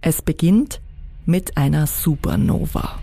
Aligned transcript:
Es 0.00 0.22
beginnt 0.22 0.80
mit 1.26 1.56
einer 1.56 1.88
Supernova. 1.88 3.00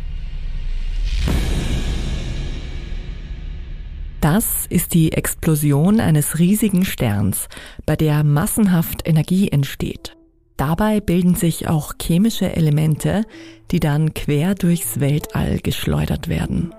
Das 4.22 4.66
ist 4.68 4.94
die 4.94 5.12
Explosion 5.12 6.00
eines 6.00 6.40
riesigen 6.40 6.86
Sterns, 6.86 7.48
bei 7.86 7.96
der 7.96 8.24
massenhaft 8.24 9.08
Energie 9.08 9.50
entsteht. 9.50 10.16
Dabei 10.58 11.02
bilden 11.02 11.36
sich 11.36 11.68
auch 11.68 11.94
chemische 12.02 12.56
Elemente, 12.56 13.26
die 13.72 13.82
dann 13.82 14.14
quer 14.14 14.56
durchs 14.56 15.02
Weltall 15.02 15.60
geschleudert 15.60 16.30
werden. 16.30 16.74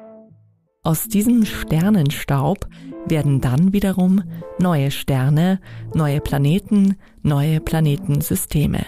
Aus 0.83 1.09
diesem 1.09 1.45
Sternenstaub 1.45 2.67
werden 3.07 3.43
dann 3.43 3.75
wiederum 3.75 4.23
neue 4.59 4.91
Sterne, 4.91 5.61
neue 5.95 6.21
Planeten, 6.21 6.97
neue 7.23 7.61
Planetensysteme. 7.61 8.87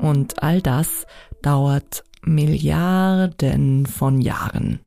Und 0.00 0.42
all 0.42 0.62
das 0.62 1.06
dauert 1.42 2.04
Milliarden 2.22 3.86
von 3.86 4.20
Jahren. 4.20 4.80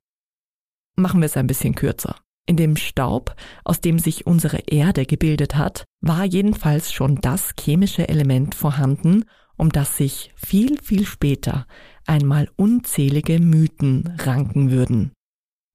Machen 0.95 1.21
wir 1.21 1.25
es 1.25 1.37
ein 1.37 1.47
bisschen 1.47 1.75
kürzer. 1.75 2.15
In 2.47 2.57
dem 2.57 2.75
Staub, 2.75 3.35
aus 3.63 3.81
dem 3.81 3.99
sich 3.99 4.25
unsere 4.27 4.59
Erde 4.67 5.05
gebildet 5.05 5.55
hat, 5.55 5.85
war 6.01 6.25
jedenfalls 6.25 6.91
schon 6.91 7.15
das 7.21 7.53
chemische 7.59 8.09
Element 8.09 8.55
vorhanden, 8.55 9.25
um 9.57 9.69
das 9.69 9.97
sich 9.97 10.31
viel, 10.35 10.77
viel 10.81 11.05
später 11.05 11.67
einmal 12.07 12.49
unzählige 12.55 13.39
Mythen 13.39 14.15
ranken 14.19 14.71
würden. 14.71 15.11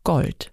Gold. 0.03 0.53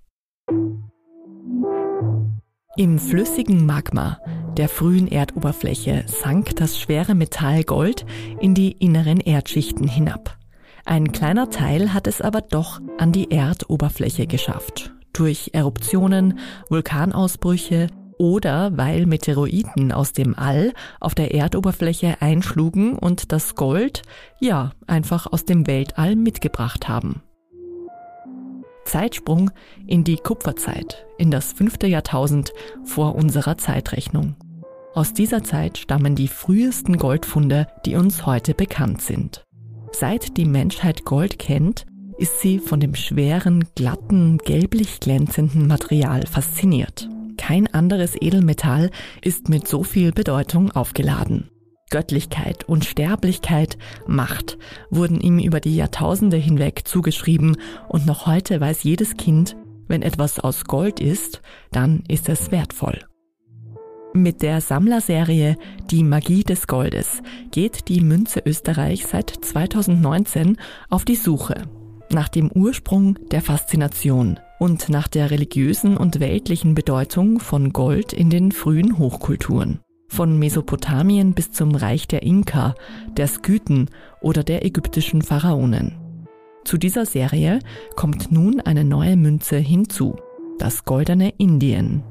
Im 2.76 3.00
flüssigen 3.00 3.66
Magma 3.66 4.20
der 4.58 4.70
frühen 4.70 5.08
Erdoberfläche 5.08 6.06
sank 6.08 6.56
das 6.56 6.80
schwere 6.80 7.16
Metall 7.16 7.64
Gold 7.64 8.06
in 8.40 8.54
die 8.54 8.72
inneren 8.72 9.20
Erdschichten 9.20 9.88
hinab. 9.88 10.38
Ein 10.86 11.12
kleiner 11.12 11.50
Teil 11.50 11.94
hat 11.94 12.08
es 12.08 12.22
aber 12.22 12.42
doch 12.42 12.80
an 12.98 13.12
die 13.12 13.32
Erdoberfläche 13.32 14.28
geschafft. 14.28 14.94
Durch 15.14 15.52
Eruptionen, 15.54 16.40
Vulkanausbrüche 16.70 17.88
oder 18.18 18.78
weil 18.78 19.06
Meteoroiden 19.06 19.92
aus 19.92 20.14
dem 20.14 20.38
All 20.38 20.74
auf 21.00 21.16
der 21.16 21.34
Erdoberfläche 21.34 22.22
einschlugen 22.22 22.98
und 22.98 23.32
das 23.32 23.56
Gold, 23.56 24.02
ja, 24.40 24.72
einfach 24.88 25.32
aus 25.32 25.46
dem 25.46 25.68
Weltall 25.68 26.16
mitgebracht 26.16 26.88
haben. 26.88 27.24
Zeitsprung 28.86 29.52
in 29.88 30.04
die 30.04 30.18
Kupferzeit, 30.18 31.06
in 31.18 31.32
das 31.32 31.54
fünfte 31.54 31.88
Jahrtausend 31.88 32.54
vor 32.84 33.16
unserer 33.16 33.58
Zeitrechnung. 33.58 34.36
Aus 34.94 35.14
dieser 35.14 35.44
Zeit 35.44 35.78
stammen 35.78 36.16
die 36.16 36.28
frühesten 36.28 36.98
Goldfunde, 36.98 37.68
die 37.86 37.96
uns 37.96 38.26
heute 38.26 38.54
bekannt 38.54 39.02
sind. 39.02 39.44
Seit 39.92 40.38
die 40.38 40.46
Menschheit 40.46 41.06
Gold 41.06 41.40
kennt, 41.40 41.86
ist 42.18 42.42
sie 42.42 42.60
von 42.60 42.80
dem 42.80 42.96
schweren, 42.96 43.66
glatten, 43.76 44.38
gelblich 44.38 45.00
glänzenden 45.00 45.68
Material 45.68 46.26
fasziniert. 46.28 47.10
Kein 47.38 47.74
anderes 47.74 48.16
Edelmetall 48.16 48.92
ist 49.22 49.50
mit 49.50 49.68
so 49.68 49.84
viel 49.84 50.12
Bedeutung 50.12 50.72
aufgeladen. 50.72 51.50
Göttlichkeit, 51.94 52.68
Unsterblichkeit, 52.68 53.78
Macht 54.08 54.58
wurden 54.90 55.22
ihm 55.22 55.38
über 55.38 55.60
die 55.60 55.76
Jahrtausende 55.76 56.38
hinweg 56.38 56.88
zugeschrieben 56.88 57.56
und 57.88 58.08
noch 58.08 58.26
heute 58.26 58.60
weiß 58.60 58.82
jedes 58.82 59.16
Kind, 59.16 59.56
wenn 59.88 60.02
etwas 60.02 60.40
aus 60.40 60.66
Gold 60.66 61.00
ist, 61.00 61.44
dann 61.72 62.04
ist 62.08 62.30
es 62.30 62.50
wertvoll. 62.52 63.00
Mit 64.16 64.42
der 64.42 64.60
Sammlerserie 64.60 65.56
Die 65.92 66.04
Magie 66.04 66.44
des 66.44 66.66
Goldes 66.66 67.22
geht 67.52 67.90
die 67.90 68.02
Münze 68.02 68.42
Österreich 68.44 69.06
seit 69.06 69.30
2019 69.30 70.58
auf 70.90 71.06
die 71.06 71.16
Suche 71.16 71.62
nach 72.12 72.28
dem 72.28 72.52
Ursprung 72.52 73.20
der 73.30 73.44
Faszination 73.44 74.40
und 74.58 74.90
nach 74.90 75.08
der 75.08 75.30
religiösen 75.30 75.96
und 75.96 76.20
weltlichen 76.20 76.74
Bedeutung 76.74 77.40
von 77.40 77.72
Gold 77.72 78.14
in 78.14 78.32
den 78.32 78.52
frühen 78.52 78.98
Hochkulturen 78.98 79.80
von 80.14 80.38
Mesopotamien 80.38 81.34
bis 81.34 81.52
zum 81.52 81.74
Reich 81.74 82.08
der 82.08 82.22
Inka, 82.24 82.76
der 83.18 83.28
Skythen 83.28 83.90
oder 84.22 84.44
der 84.44 84.64
ägyptischen 84.64 85.24
Pharaonen. 85.24 85.98
Zu 86.64 86.78
dieser 86.78 87.06
Serie 87.06 87.60
kommt 87.96 88.32
nun 88.32 88.62
eine 88.62 88.84
neue 88.84 89.18
Münze 89.18 89.58
hinzu, 89.58 90.16
das 90.60 90.86
goldene 90.86 91.34
Indien. 91.38 92.04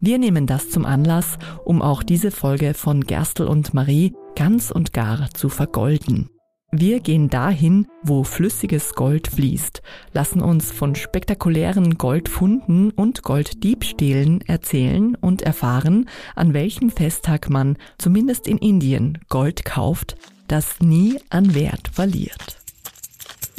Wir 0.00 0.18
nehmen 0.18 0.46
das 0.46 0.70
zum 0.70 0.86
Anlass, 0.86 1.38
um 1.64 1.82
auch 1.82 2.02
diese 2.02 2.30
Folge 2.30 2.72
von 2.72 3.02
Gerstl 3.02 3.44
und 3.44 3.74
Marie 3.74 4.14
ganz 4.34 4.70
und 4.70 4.94
gar 4.94 5.28
zu 5.34 5.50
vergolden. 5.50 6.30
Wir 6.72 7.00
gehen 7.00 7.28
dahin, 7.28 7.88
wo 8.04 8.22
flüssiges 8.22 8.94
Gold 8.94 9.26
fließt, 9.26 9.82
lassen 10.12 10.40
uns 10.40 10.70
von 10.70 10.94
spektakulären 10.94 11.98
Goldfunden 11.98 12.92
und 12.92 13.24
Golddiebstählen 13.24 14.40
erzählen 14.42 15.16
und 15.16 15.42
erfahren, 15.42 16.08
an 16.36 16.54
welchem 16.54 16.90
Festtag 16.90 17.50
man, 17.50 17.76
zumindest 17.98 18.46
in 18.46 18.56
Indien, 18.56 19.18
Gold 19.28 19.64
kauft, 19.64 20.14
das 20.46 20.78
nie 20.78 21.18
an 21.28 21.56
Wert 21.56 21.90
verliert. 21.92 22.58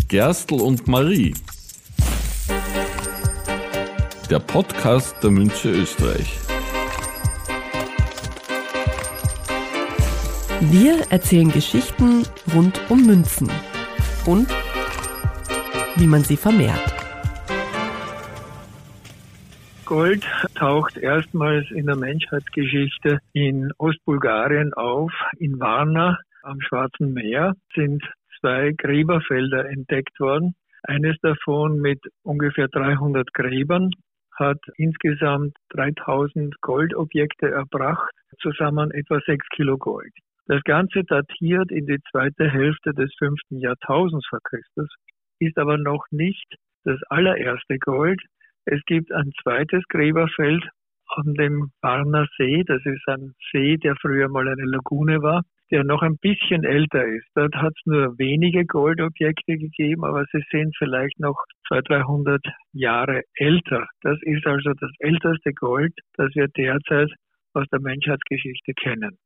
Gerstl 0.07 0.61
und 0.61 0.87
Marie. 0.87 1.33
Der 4.29 4.39
Podcast 4.39 5.15
der 5.21 5.31
Münze 5.31 5.69
Österreich. 5.69 6.40
Wir 10.69 11.01
erzählen 11.09 11.49
Geschichten 11.51 12.21
rund 12.53 12.79
um 12.91 13.03
Münzen 13.03 13.49
und 14.27 14.47
wie 15.95 16.05
man 16.05 16.21
sie 16.21 16.37
vermehrt. 16.37 16.93
Gold 19.85 20.23
taucht 20.53 20.97
erstmals 20.97 21.65
in 21.71 21.87
der 21.87 21.95
Menschheitsgeschichte 21.95 23.21
in 23.33 23.71
Ostbulgarien 23.79 24.71
auf. 24.75 25.11
In 25.39 25.59
Varna 25.59 26.19
am 26.43 26.61
Schwarzen 26.61 27.11
Meer 27.11 27.55
sind 27.73 28.03
zwei 28.39 28.71
Gräberfelder 28.77 29.67
entdeckt 29.67 30.19
worden. 30.19 30.53
Eines 30.83 31.17
davon 31.23 31.79
mit 31.79 31.99
ungefähr 32.21 32.67
300 32.67 33.33
Gräbern 33.33 33.89
hat 34.35 34.59
insgesamt 34.77 35.55
3000 35.71 36.61
Goldobjekte 36.61 37.49
erbracht, 37.49 38.13
zusammen 38.39 38.91
etwa 38.91 39.19
6 39.25 39.43
Kilo 39.55 39.79
Gold. 39.79 40.13
Das 40.51 40.61
Ganze 40.65 41.05
datiert 41.05 41.71
in 41.71 41.85
die 41.85 42.01
zweite 42.11 42.49
Hälfte 42.49 42.91
des 42.91 43.09
fünften 43.17 43.59
Jahrtausends 43.59 44.27
vor 44.27 44.39
Christus, 44.43 44.93
ist 45.39 45.57
aber 45.57 45.77
noch 45.77 46.03
nicht 46.11 46.55
das 46.83 47.01
allererste 47.03 47.79
Gold. 47.79 48.21
Es 48.65 48.81
gibt 48.85 49.13
ein 49.13 49.31
zweites 49.41 49.81
Gräberfeld 49.87 50.61
an 51.07 51.35
dem 51.35 51.71
Warner 51.81 52.27
See. 52.37 52.65
Das 52.65 52.85
ist 52.85 53.07
ein 53.07 53.31
See, 53.49 53.77
der 53.77 53.95
früher 54.01 54.27
mal 54.27 54.45
eine 54.45 54.65
Lagune 54.65 55.21
war, 55.21 55.43
der 55.71 55.85
noch 55.85 56.01
ein 56.01 56.17
bisschen 56.17 56.65
älter 56.65 57.05
ist. 57.05 57.29
Dort 57.33 57.55
hat 57.55 57.71
es 57.71 57.85
nur 57.85 58.17
wenige 58.17 58.65
Goldobjekte 58.65 59.55
gegeben, 59.55 60.03
aber 60.03 60.25
sie 60.33 60.43
sind 60.51 60.75
vielleicht 60.77 61.17
noch 61.17 61.41
200, 61.69 61.87
300 61.87 62.45
Jahre 62.73 63.21
älter. 63.35 63.87
Das 64.01 64.17
ist 64.23 64.45
also 64.45 64.73
das 64.77 64.91
älteste 64.99 65.53
Gold, 65.53 65.93
das 66.17 66.35
wir 66.35 66.49
derzeit 66.49 67.09
aus 67.53 67.67
der 67.71 67.79
Menschheitsgeschichte 67.79 68.73
kennen. 68.73 69.17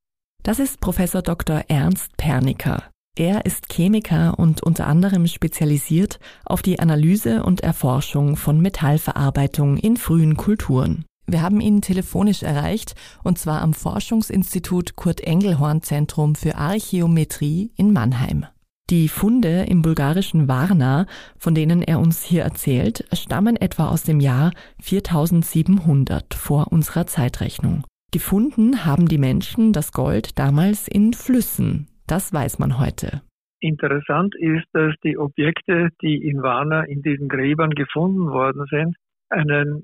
Das 0.45 0.59
ist 0.59 0.79
Professor 0.79 1.23
Dr. 1.23 1.63
Ernst 1.69 2.17
Pernicker. 2.17 2.83
Er 3.17 3.47
ist 3.47 3.67
Chemiker 3.73 4.37
und 4.37 4.61
unter 4.61 4.85
anderem 4.85 5.25
spezialisiert 5.25 6.19
auf 6.45 6.61
die 6.61 6.79
Analyse 6.79 7.41
und 7.41 7.61
Erforschung 7.61 8.35
von 8.35 8.61
Metallverarbeitung 8.61 9.77
in 9.77 9.97
frühen 9.97 10.37
Kulturen. 10.37 11.03
Wir 11.25 11.41
haben 11.41 11.61
ihn 11.61 11.81
telefonisch 11.81 12.43
erreicht, 12.43 12.93
und 13.23 13.39
zwar 13.39 13.63
am 13.63 13.73
Forschungsinstitut 13.73 14.95
Kurt 14.95 15.21
Engelhorn 15.21 15.81
Zentrum 15.81 16.35
für 16.35 16.57
Archäometrie 16.57 17.71
in 17.75 17.91
Mannheim. 17.91 18.45
Die 18.91 19.09
Funde 19.09 19.63
im 19.63 19.81
bulgarischen 19.81 20.47
Varna, 20.47 21.07
von 21.39 21.55
denen 21.55 21.81
er 21.81 21.99
uns 21.99 22.21
hier 22.21 22.43
erzählt, 22.43 23.03
stammen 23.13 23.55
etwa 23.55 23.87
aus 23.87 24.03
dem 24.03 24.19
Jahr 24.19 24.51
4700 24.79 26.35
vor 26.35 26.71
unserer 26.71 27.07
Zeitrechnung. 27.07 27.83
Gefunden 28.15 28.85
haben 28.85 29.09
die 29.09 29.17
Menschen 29.17 29.73
das 29.73 29.91
Gold 29.91 30.39
damals 30.39 30.87
in 30.87 31.11
Flüssen. 31.11 31.89
Das 32.07 32.31
weiß 32.31 32.59
man 32.59 32.79
heute. 32.79 33.21
Interessant 33.59 34.33
ist, 34.35 34.63
dass 34.71 34.93
die 35.03 35.17
Objekte, 35.17 35.89
die 36.01 36.25
in 36.25 36.41
Varna 36.41 36.85
in 36.85 37.01
diesen 37.01 37.27
Gräbern 37.27 37.71
gefunden 37.71 38.29
worden 38.29 38.67
sind, 38.69 38.95
eine 39.29 39.81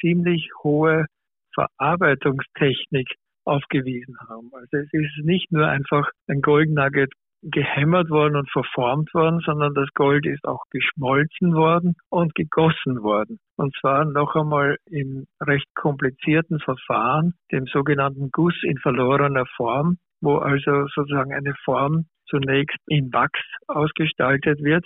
ziemlich 0.00 0.50
hohe 0.64 1.06
Verarbeitungstechnik 1.54 3.06
aufgewiesen 3.44 4.16
haben. 4.28 4.50
Also 4.52 4.78
es 4.78 4.92
ist 4.92 5.24
nicht 5.24 5.52
nur 5.52 5.68
einfach 5.68 6.10
ein 6.26 6.40
Goldnugget 6.40 7.12
gehämmert 7.42 8.10
worden 8.10 8.36
und 8.36 8.50
verformt 8.50 9.12
worden, 9.14 9.40
sondern 9.44 9.74
das 9.74 9.88
Gold 9.94 10.26
ist 10.26 10.44
auch 10.44 10.62
geschmolzen 10.70 11.54
worden 11.54 11.94
und 12.10 12.34
gegossen 12.34 13.02
worden. 13.02 13.38
Und 13.56 13.74
zwar 13.80 14.04
noch 14.04 14.34
einmal 14.34 14.76
in 14.86 15.26
recht 15.40 15.66
komplizierten 15.74 16.58
Verfahren, 16.60 17.34
dem 17.52 17.66
sogenannten 17.66 18.30
Guss 18.32 18.54
in 18.62 18.78
verlorener 18.78 19.46
Form. 19.56 19.98
wo 20.20 20.38
also 20.38 20.86
sozusagen 20.96 21.32
eine 21.32 21.54
Form 21.64 22.06
zunächst 22.28 22.76
in 22.88 23.12
Wachs 23.12 23.40
ausgestaltet 23.68 24.58
wird, 24.64 24.84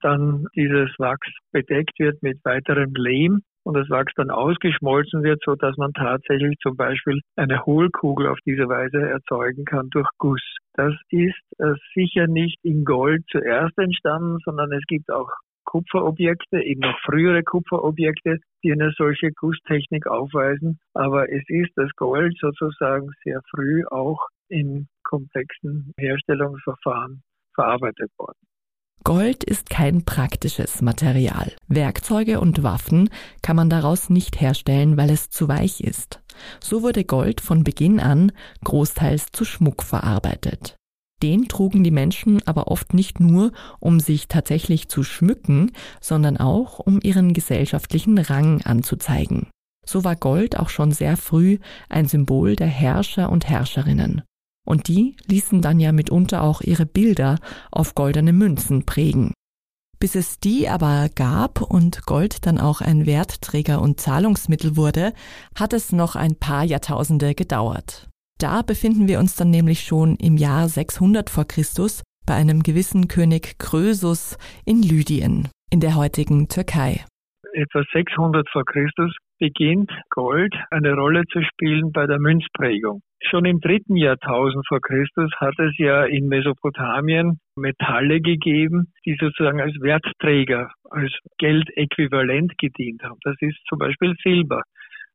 dann 0.00 0.46
dieses 0.56 0.90
Wachs 0.98 1.28
bedeckt 1.52 1.96
wird 1.98 2.20
mit 2.22 2.44
weiterem 2.44 2.92
Lehm 2.94 3.42
und 3.64 3.74
das 3.74 3.88
Wachs 3.90 4.12
dann 4.16 4.30
ausgeschmolzen 4.30 5.22
wird, 5.22 5.42
so 5.44 5.54
dass 5.54 5.76
man 5.76 5.92
tatsächlich 5.92 6.56
zum 6.62 6.76
Beispiel 6.76 7.20
eine 7.36 7.64
Hohlkugel 7.64 8.28
auf 8.28 8.38
diese 8.46 8.68
Weise 8.68 9.00
erzeugen 9.00 9.64
kann 9.64 9.88
durch 9.90 10.08
Guss. 10.18 10.42
Das 10.74 10.94
ist 11.10 11.40
äh, 11.58 11.74
sicher 11.94 12.26
nicht 12.26 12.58
in 12.62 12.84
Gold 12.84 13.24
zuerst 13.30 13.76
entstanden, 13.78 14.38
sondern 14.44 14.72
es 14.72 14.84
gibt 14.86 15.10
auch 15.10 15.30
Kupferobjekte, 15.64 16.62
eben 16.62 16.80
noch 16.80 16.98
frühere 17.04 17.42
Kupferobjekte, 17.42 18.38
die 18.62 18.72
eine 18.72 18.92
solche 18.96 19.30
Gusstechnik 19.32 20.06
aufweisen. 20.06 20.78
Aber 20.92 21.32
es 21.32 21.42
ist 21.48 21.72
das 21.76 21.90
Gold 21.96 22.36
sozusagen 22.38 23.10
sehr 23.24 23.40
früh 23.50 23.84
auch 23.90 24.28
in 24.48 24.86
komplexen 25.04 25.92
Herstellungsverfahren 25.98 27.22
verarbeitet 27.54 28.10
worden. 28.18 28.38
Gold 29.06 29.44
ist 29.44 29.68
kein 29.68 30.06
praktisches 30.06 30.80
Material. 30.80 31.52
Werkzeuge 31.68 32.40
und 32.40 32.62
Waffen 32.62 33.10
kann 33.42 33.54
man 33.54 33.68
daraus 33.68 34.08
nicht 34.08 34.40
herstellen, 34.40 34.96
weil 34.96 35.10
es 35.10 35.28
zu 35.28 35.46
weich 35.46 35.82
ist. 35.82 36.22
So 36.58 36.82
wurde 36.82 37.04
Gold 37.04 37.42
von 37.42 37.64
Beginn 37.64 38.00
an 38.00 38.32
großteils 38.64 39.26
zu 39.30 39.44
Schmuck 39.44 39.82
verarbeitet. 39.82 40.76
Den 41.22 41.48
trugen 41.48 41.84
die 41.84 41.90
Menschen 41.90 42.40
aber 42.46 42.68
oft 42.68 42.94
nicht 42.94 43.20
nur, 43.20 43.52
um 43.78 44.00
sich 44.00 44.26
tatsächlich 44.26 44.88
zu 44.88 45.02
schmücken, 45.02 45.72
sondern 46.00 46.38
auch, 46.38 46.78
um 46.78 46.98
ihren 47.02 47.34
gesellschaftlichen 47.34 48.16
Rang 48.16 48.62
anzuzeigen. 48.62 49.48
So 49.84 50.04
war 50.04 50.16
Gold 50.16 50.58
auch 50.58 50.70
schon 50.70 50.92
sehr 50.92 51.18
früh 51.18 51.58
ein 51.90 52.08
Symbol 52.08 52.56
der 52.56 52.68
Herrscher 52.68 53.30
und 53.30 53.46
Herrscherinnen. 53.50 54.22
Und 54.66 54.88
die 54.88 55.16
ließen 55.26 55.60
dann 55.60 55.80
ja 55.80 55.92
mitunter 55.92 56.42
auch 56.42 56.60
ihre 56.60 56.86
Bilder 56.86 57.38
auf 57.70 57.94
goldene 57.94 58.32
Münzen 58.32 58.86
prägen. 58.86 59.32
Bis 60.00 60.16
es 60.16 60.38
die 60.38 60.68
aber 60.68 61.08
gab 61.14 61.62
und 61.62 62.04
Gold 62.04 62.46
dann 62.46 62.58
auch 62.58 62.80
ein 62.80 63.06
Wertträger 63.06 63.80
und 63.80 64.00
Zahlungsmittel 64.00 64.76
wurde, 64.76 65.12
hat 65.58 65.72
es 65.72 65.92
noch 65.92 66.16
ein 66.16 66.36
paar 66.36 66.64
Jahrtausende 66.64 67.34
gedauert. 67.34 68.08
Da 68.38 68.62
befinden 68.62 69.08
wir 69.08 69.18
uns 69.18 69.36
dann 69.36 69.50
nämlich 69.50 69.84
schon 69.84 70.16
im 70.16 70.36
Jahr 70.36 70.68
600 70.68 71.30
vor 71.30 71.46
Christus 71.46 72.02
bei 72.26 72.34
einem 72.34 72.62
gewissen 72.62 73.08
König 73.08 73.58
Krösus 73.58 74.36
in 74.64 74.82
Lydien, 74.82 75.48
in 75.70 75.80
der 75.80 75.94
heutigen 75.94 76.48
Türkei. 76.48 77.04
Etwa 77.52 77.82
600 77.92 78.48
vor 78.50 78.64
Christus 78.64 79.14
beginnt 79.38 79.90
Gold 80.10 80.54
eine 80.70 80.94
Rolle 80.94 81.22
zu 81.30 81.42
spielen 81.42 81.92
bei 81.92 82.06
der 82.06 82.18
Münzprägung. 82.18 83.02
Schon 83.22 83.44
im 83.46 83.60
dritten 83.60 83.96
Jahrtausend 83.96 84.66
vor 84.68 84.80
Christus 84.80 85.30
hat 85.36 85.58
es 85.58 85.76
ja 85.78 86.04
in 86.04 86.28
Mesopotamien 86.28 87.38
Metalle 87.56 88.20
gegeben, 88.20 88.92
die 89.06 89.16
sozusagen 89.18 89.60
als 89.60 89.74
Wertträger, 89.80 90.70
als 90.90 91.12
Geldäquivalent 91.38 92.56
gedient 92.58 93.02
haben. 93.02 93.18
Das 93.22 93.36
ist 93.40 93.58
zum 93.68 93.78
Beispiel 93.78 94.14
Silber. 94.22 94.62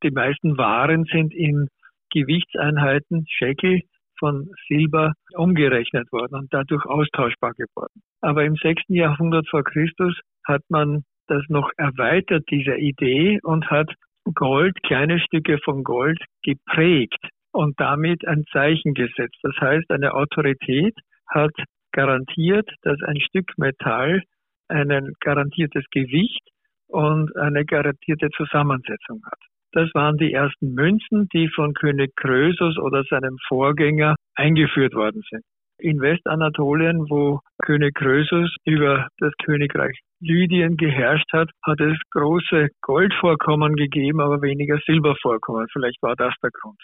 Die 0.04 0.12
meisten 0.12 0.58
Waren 0.58 1.06
sind 1.06 1.34
in 1.34 1.68
Gewichtseinheiten, 2.12 3.26
Shekel, 3.28 3.82
von 4.18 4.50
Silber 4.68 5.14
umgerechnet 5.34 6.12
worden 6.12 6.36
und 6.36 6.54
dadurch 6.54 6.86
austauschbar 6.86 7.54
geworden. 7.54 8.02
Aber 8.22 8.44
im 8.44 8.56
sechsten 8.56 8.94
Jahrhundert 8.94 9.48
vor 9.50 9.64
Christus 9.64 10.20
hat 10.46 10.62
man 10.70 11.04
das 11.28 11.44
noch 11.48 11.72
erweitert, 11.78 12.44
diese 12.50 12.76
Idee, 12.76 13.40
und 13.44 13.70
hat 13.70 13.94
Gold, 14.34 14.82
kleine 14.84 15.20
Stücke 15.20 15.58
von 15.64 15.84
Gold 15.84 16.20
geprägt 16.44 17.24
und 17.52 17.80
damit 17.80 18.28
ein 18.28 18.44
Zeichen 18.52 18.94
gesetzt. 18.94 19.38
Das 19.44 19.56
heißt, 19.60 19.90
eine 19.92 20.14
Autorität 20.14 20.96
hat 21.28 21.54
garantiert, 21.92 22.70
dass 22.84 23.02
ein 23.04 23.20
Stück 23.20 23.58
Metall 23.58 24.24
ein 24.68 25.14
garantiertes 25.20 25.86
Gewicht 25.92 26.48
und 26.88 27.36
eine 27.38 27.66
garantierte 27.66 28.30
Zusammensetzung 28.36 29.22
hat. 29.26 29.40
Das 29.72 29.90
waren 29.94 30.18
die 30.18 30.34
ersten 30.34 30.74
Münzen, 30.74 31.28
die 31.34 31.48
von 31.50 31.74
König 31.74 32.16
Krösus 32.16 32.78
oder 32.78 33.04
seinem 33.04 33.38
Vorgänger 33.48 34.16
eingeführt 34.36 34.96
worden 34.96 35.22
sind. 35.30 35.44
In 35.82 36.02
Westanatolien, 36.02 37.10
wo 37.10 37.40
König 37.64 37.96
Krösus 37.96 38.54
über 38.66 39.08
das 39.20 39.32
Königreich 39.44 39.98
Lydien 40.20 40.76
geherrscht 40.76 41.32
hat, 41.32 41.50
hat 41.64 41.80
es 41.80 41.98
große 42.12 42.68
Goldvorkommen 42.82 43.76
gegeben, 43.76 44.20
aber 44.20 44.42
weniger 44.42 44.78
Silbervorkommen. 44.86 45.68
Vielleicht 45.72 46.02
war 46.02 46.16
das 46.18 46.34
der 46.44 46.52
Grund. 46.52 46.78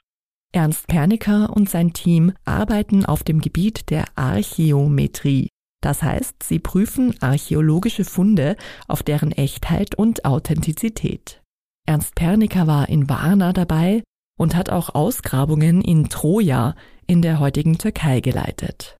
Ernst 0.54 0.88
Perniker 0.88 1.50
und 1.54 1.68
sein 1.68 1.92
Team 1.92 2.32
arbeiten 2.46 3.04
auf 3.06 3.24
dem 3.24 3.42
Gebiet 3.42 3.90
der 3.90 4.06
Archäometrie. 4.16 5.50
Das 5.82 6.02
heißt, 6.02 6.42
sie 6.44 6.60
prüfen 6.60 7.14
archäologische 7.20 8.06
Funde 8.06 8.56
auf 8.88 9.04
deren 9.04 9.34
Echtheit 9.34 9.96
und 9.98 10.24
Authentizität. 10.24 11.42
Ernst 11.86 12.16
Perniker 12.16 12.68
war 12.68 12.88
in 12.88 13.10
Varna 13.10 13.52
dabei 13.52 14.04
und 14.38 14.56
hat 14.56 14.70
auch 14.70 14.96
Ausgrabungen 14.96 15.82
in 15.82 16.10
Troja 16.10 16.76
in 17.08 17.22
der 17.22 17.40
heutigen 17.40 17.78
Türkei 17.78 18.20
geleitet. 18.20 18.98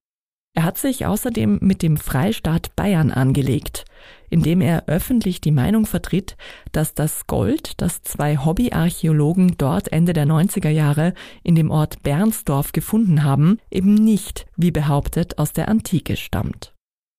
Er 0.56 0.64
hat 0.64 0.78
sich 0.78 1.04
außerdem 1.04 1.58
mit 1.60 1.82
dem 1.82 1.98
Freistaat 1.98 2.74
Bayern 2.76 3.10
angelegt, 3.10 3.84
indem 4.30 4.62
er 4.62 4.84
öffentlich 4.86 5.42
die 5.42 5.50
Meinung 5.50 5.84
vertritt, 5.84 6.38
dass 6.72 6.94
das 6.94 7.26
Gold, 7.26 7.72
das 7.82 8.00
zwei 8.02 8.38
Hobbyarchäologen 8.38 9.56
dort 9.58 9.92
Ende 9.92 10.14
der 10.14 10.26
90er 10.26 10.70
Jahre 10.70 11.12
in 11.42 11.56
dem 11.56 11.70
Ort 11.70 12.02
Bernsdorf 12.02 12.72
gefunden 12.72 13.22
haben, 13.22 13.58
eben 13.70 13.94
nicht, 13.94 14.46
wie 14.56 14.70
behauptet, 14.70 15.38
aus 15.38 15.52
der 15.52 15.68
Antike 15.68 16.16
stammt. 16.16 16.72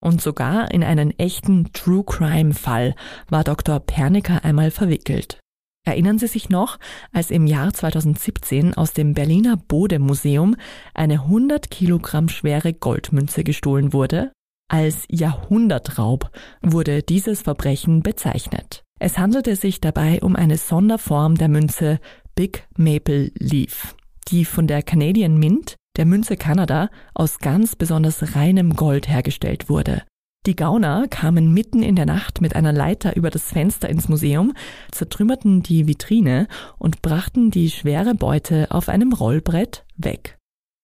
Und 0.03 0.19
sogar 0.19 0.71
in 0.71 0.83
einen 0.83 1.11
echten 1.19 1.71
True 1.73 2.03
Crime 2.03 2.55
Fall 2.55 2.95
war 3.29 3.43
Dr. 3.43 3.79
Perniker 3.79 4.43
einmal 4.45 4.71
verwickelt. 4.71 5.39
Erinnern 5.87 6.19
Sie 6.19 6.27
sich 6.27 6.49
noch, 6.49 6.79
als 7.13 7.31
im 7.31 7.47
Jahr 7.47 7.73
2017 7.73 8.73
aus 8.73 8.91
dem 8.91 9.13
Berliner 9.13 9.55
Bode-Museum 9.55 10.57
eine 10.93 11.21
100 11.21 11.71
Kilogramm 11.71 12.27
schwere 12.27 12.73
Goldmünze 12.73 13.45
gestohlen 13.45 13.93
wurde? 13.93 14.33
Als 14.69 15.05
Jahrhundertraub 15.09 16.29
wurde 16.61 17.03
dieses 17.03 17.43
Verbrechen 17.43 18.03
bezeichnet. 18.03 18.83
Es 18.99 19.17
handelte 19.17 19.55
sich 19.55 19.79
dabei 19.79 20.19
um 20.21 20.35
eine 20.35 20.57
Sonderform 20.57 21.35
der 21.35 21.47
Münze 21.47 21.99
Big 22.35 22.67
Maple 22.75 23.31
Leaf, 23.39 23.95
die 24.27 24.43
von 24.43 24.67
der 24.67 24.83
Canadian 24.83 25.37
Mint, 25.37 25.77
der 25.95 26.05
Münze 26.05 26.35
Kanada, 26.35 26.89
aus 27.13 27.39
ganz 27.39 27.77
besonders 27.77 28.35
reinem 28.35 28.75
Gold 28.75 29.07
hergestellt 29.07 29.69
wurde. 29.69 30.03
Die 30.47 30.55
Gauner 30.55 31.09
kamen 31.09 31.53
mitten 31.53 31.83
in 31.83 31.97
der 31.97 32.05
Nacht 32.05 32.39
mit 32.39 32.55
einer 32.55 32.71
Leiter 32.71 33.17
über 33.17 33.29
das 33.29 33.51
Fenster 33.51 33.89
ins 33.89 34.07
Museum, 34.07 34.53
zertrümmerten 34.91 35.61
die 35.61 35.87
Vitrine 35.87 36.47
und 36.77 37.01
brachten 37.01 37.51
die 37.51 37.69
schwere 37.69 38.15
Beute 38.15 38.71
auf 38.71 38.87
einem 38.87 39.11
Rollbrett 39.11 39.85
weg. 39.97 40.37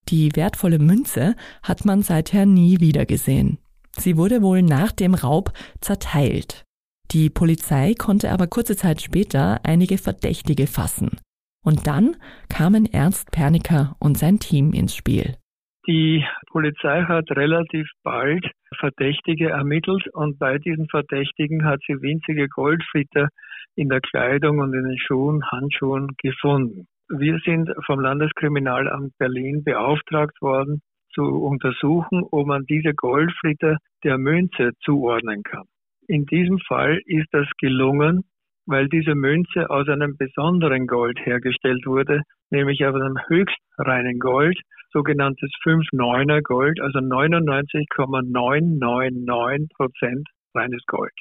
Die 0.10 0.36
wertvolle 0.36 0.80
Münze 0.80 1.38
hat 1.64 1.86
man 1.86 2.02
seither 2.02 2.46
nie 2.46 2.82
wieder 2.82 3.06
gesehen. 3.06 3.58
Sie 3.98 4.18
wurde 4.18 4.42
wohl 4.42 4.64
nach 4.64 4.92
dem 4.92 5.14
Raub 5.14 5.54
zerteilt. 5.80 6.66
Die 7.12 7.30
Polizei 7.30 7.94
konnte 7.94 8.32
aber 8.32 8.48
kurze 8.48 8.76
Zeit 8.76 9.02
später 9.02 9.62
einige 9.64 9.98
Verdächtige 9.98 10.68
fassen. 10.68 11.12
Und 11.64 11.88
dann 11.88 12.18
kamen 12.50 12.86
Ernst 12.86 13.32
Perniker 13.32 13.96
und 14.00 14.18
sein 14.18 14.40
Team 14.40 14.74
ins 14.74 14.94
Spiel. 14.94 15.38
Die 15.86 16.24
Polizei 16.50 17.04
hat 17.04 17.30
relativ 17.32 17.90
bald 18.04 18.50
Verdächtige 18.80 19.50
ermittelt 19.50 20.08
und 20.14 20.40
bei 20.40 20.58
diesen 20.58 20.88
Verdächtigen 20.88 21.66
hat 21.66 21.82
sie 21.86 22.02
winzige 22.02 22.48
Goldflitter 22.48 23.28
in 23.76 23.90
der 23.90 24.00
Kleidung 24.00 24.60
und 24.60 24.74
in 24.74 24.86
den 24.86 24.98
Schuhen, 24.98 25.44
Handschuhen 25.52 26.16
gefunden. 26.22 26.88
Wir 27.10 27.38
sind 27.44 27.70
vom 27.86 28.00
Landeskriminalamt 28.00 29.12
Berlin 29.18 29.64
beauftragt 29.66 30.42
worden, 30.42 30.82
zu 31.14 31.22
untersuchen, 31.22 32.24
ob 32.32 32.48
man 32.48 32.64
diese 32.66 32.94
Goldflitter 32.94 33.78
der 34.06 34.18
Münze 34.18 34.72
zuordnen 34.84 35.44
kann. 35.44 35.66
In 36.08 36.26
diesem 36.26 36.60
Fall 36.60 37.00
ist 37.06 37.28
das 37.32 37.48
gelungen, 37.60 38.24
weil 38.66 38.88
diese 38.88 39.16
Münze 39.16 39.70
aus 39.70 39.88
einem 39.90 40.16
besonderen 40.18 40.88
Gold 40.88 41.20
hergestellt 41.26 41.86
wurde, 41.86 42.22
nämlich 42.50 42.86
aus 42.86 42.96
einem 42.96 43.18
höchst 43.28 43.58
reinen 43.78 44.20
Gold, 44.20 44.58
sogenanntes 44.94 45.52
5-9er 45.66 46.42
Gold, 46.42 46.80
also 46.80 47.00
99,999 47.00 49.68
Prozent 49.76 50.30
reines 50.56 50.82
Gold. 50.88 51.12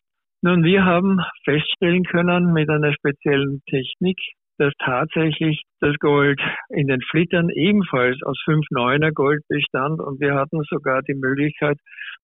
Nun, 0.43 0.63
wir 0.65 0.85
haben 0.85 1.21
feststellen 1.45 2.05
können 2.05 2.53
mit 2.53 2.69
einer 2.69 2.93
speziellen 2.93 3.63
Technik, 3.69 4.19
dass 4.59 4.73
tatsächlich 4.79 5.63
das 5.81 5.97
Gold 5.99 6.41
in 6.69 6.87
den 6.87 7.01
Flittern 7.11 7.49
ebenfalls 7.51 8.23
aus 8.23 8.39
5-9er 8.47 9.13
Gold 9.13 9.43
bestand 9.49 10.01
und 10.01 10.21
wir 10.21 10.35
hatten 10.35 10.61
sogar 10.69 11.03
die 11.03 11.15
Möglichkeit, 11.15 11.79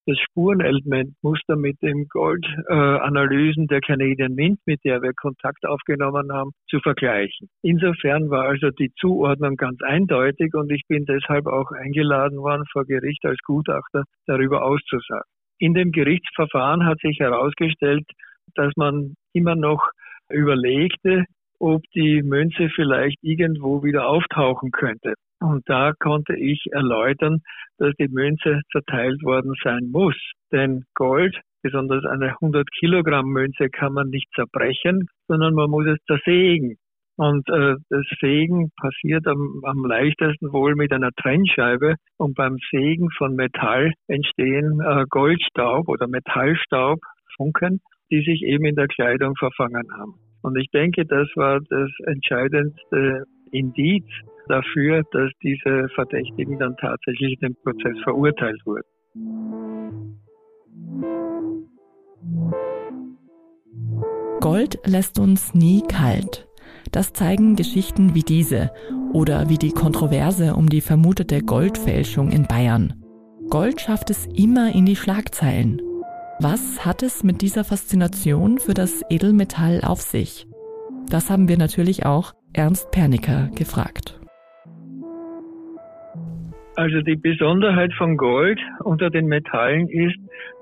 das 0.07 0.19
Spurenelementmuster 0.21 1.57
mit 1.57 1.81
dem 1.83 2.07
Goldanalysen 2.09 3.65
äh, 3.65 3.67
der 3.67 3.81
Canadian 3.81 4.35
Mint, 4.35 4.59
mit 4.67 4.81
der 4.85 5.03
wir 5.03 5.13
Kontakt 5.15 5.67
aufgenommen 5.67 6.33
haben, 6.33 6.51
zu 6.69 6.81
vergleichen. 6.81 7.49
Insofern 7.63 8.31
war 8.31 8.45
also 8.45 8.71
die 8.71 8.91
Zuordnung 8.99 9.57
ganz 9.57 9.81
eindeutig 9.83 10.55
und 10.55 10.71
ich 10.73 10.83
bin 10.89 11.05
deshalb 11.05 11.47
auch 11.47 11.71
eingeladen 11.73 12.39
worden, 12.39 12.65
vor 12.73 12.85
Gericht 12.85 13.25
als 13.25 13.39
Gutachter 13.45 14.05
darüber 14.27 14.65
auszusagen. 14.65 15.29
In 15.59 15.75
dem 15.75 15.91
Gerichtsverfahren 15.91 16.87
hat 16.87 17.01
sich 17.01 17.19
herausgestellt, 17.19 18.05
dass 18.55 18.73
man 18.77 19.15
immer 19.33 19.57
noch 19.57 19.91
überlegte, 20.31 21.25
ob 21.59 21.83
die 21.95 22.23
Münze 22.23 22.69
vielleicht 22.75 23.19
irgendwo 23.23 23.83
wieder 23.83 24.09
auftauchen 24.09 24.71
könnte. 24.71 25.15
Und 25.41 25.69
da 25.69 25.93
konnte 25.99 26.37
ich 26.37 26.67
erläutern, 26.73 27.41
dass 27.79 27.95
die 27.99 28.09
Münze 28.09 28.61
zerteilt 28.73 29.23
worden 29.23 29.55
sein 29.62 29.91
muss. 29.91 30.17
Denn 30.53 30.85
Gold, 30.95 31.38
besonders 31.62 32.05
eine 32.05 32.31
100 32.31 32.69
Kilogramm 32.73 33.29
Münze, 33.29 33.69
kann 33.69 33.93
man 33.93 34.09
nicht 34.09 34.29
zerbrechen, 34.35 35.07
sondern 35.29 35.55
man 35.55 35.71
muss 35.71 35.87
es 35.87 35.99
zersägen. 36.07 36.77
Und 37.17 37.49
äh, 37.49 37.75
das 37.91 38.07
Sägen 38.21 38.71
passiert 38.81 39.27
am, 39.27 39.61
am 39.65 39.85
leichtesten 39.85 40.53
wohl 40.53 40.77
mit 40.77 40.93
einer 40.93 41.11
Trennscheibe. 41.21 41.97
Und 42.17 42.37
beim 42.37 42.59
Sägen 42.71 43.11
von 43.11 43.35
Metall 43.35 43.93
entstehen 44.07 44.81
äh, 44.81 45.05
Goldstaub 45.09 45.88
oder 45.88 46.07
Metallstaub, 46.07 47.00
Funken, 47.37 47.81
die 48.11 48.23
sich 48.23 48.43
eben 48.43 48.65
in 48.67 48.77
der 48.77 48.87
Kleidung 48.87 49.35
verfangen 49.37 49.88
haben. 49.99 50.28
Und 50.42 50.57
ich 50.57 50.71
denke, 50.71 51.04
das 51.04 51.28
war 51.35 51.61
das 51.68 51.90
entscheidendste 52.07 53.25
Indiz 53.50 54.04
dafür, 54.49 55.02
dass 55.12 55.30
diese 55.42 55.88
Verdächtigen 55.95 56.59
dann 56.59 56.76
tatsächlich 56.80 57.35
in 57.40 57.49
dem 57.49 57.57
Prozess 57.62 57.99
verurteilt 58.02 58.61
wurden. 58.64 58.85
Gold 64.40 64.78
lässt 64.87 65.18
uns 65.18 65.54
nie 65.54 65.83
kalt. 65.83 66.47
Das 66.92 67.12
zeigen 67.12 67.57
Geschichten 67.57 68.14
wie 68.14 68.23
diese 68.23 68.71
oder 69.12 69.49
wie 69.49 69.59
die 69.59 69.73
Kontroverse 69.73 70.54
um 70.54 70.68
die 70.68 70.80
vermutete 70.80 71.40
Goldfälschung 71.40 72.30
in 72.30 72.47
Bayern. 72.47 73.02
Gold 73.50 73.80
schafft 73.80 74.11
es 74.11 74.26
immer 74.26 74.75
in 74.75 74.87
die 74.87 74.97
Schlagzeilen. 74.97 75.83
Was 76.40 76.87
hat 76.87 77.02
es 77.02 77.25
mit 77.25 77.42
dieser 77.42 77.64
Faszination 77.64 78.59
für 78.59 78.73
das 78.73 79.02
Edelmetall 79.11 79.80
auf 79.83 80.00
sich? 80.00 80.47
Das 81.11 81.30
haben 81.30 81.49
wir 81.49 81.59
natürlich 81.59 82.07
auch 82.07 82.33
Ernst 82.52 82.92
Pernicker 82.92 83.50
gefragt. 83.57 84.21
Also 86.76 87.00
die 87.00 87.16
Besonderheit 87.16 87.92
von 87.95 88.16
Gold 88.16 88.61
unter 88.85 89.11
den 89.11 89.26
Metallen 89.26 89.88
ist, 89.88 90.16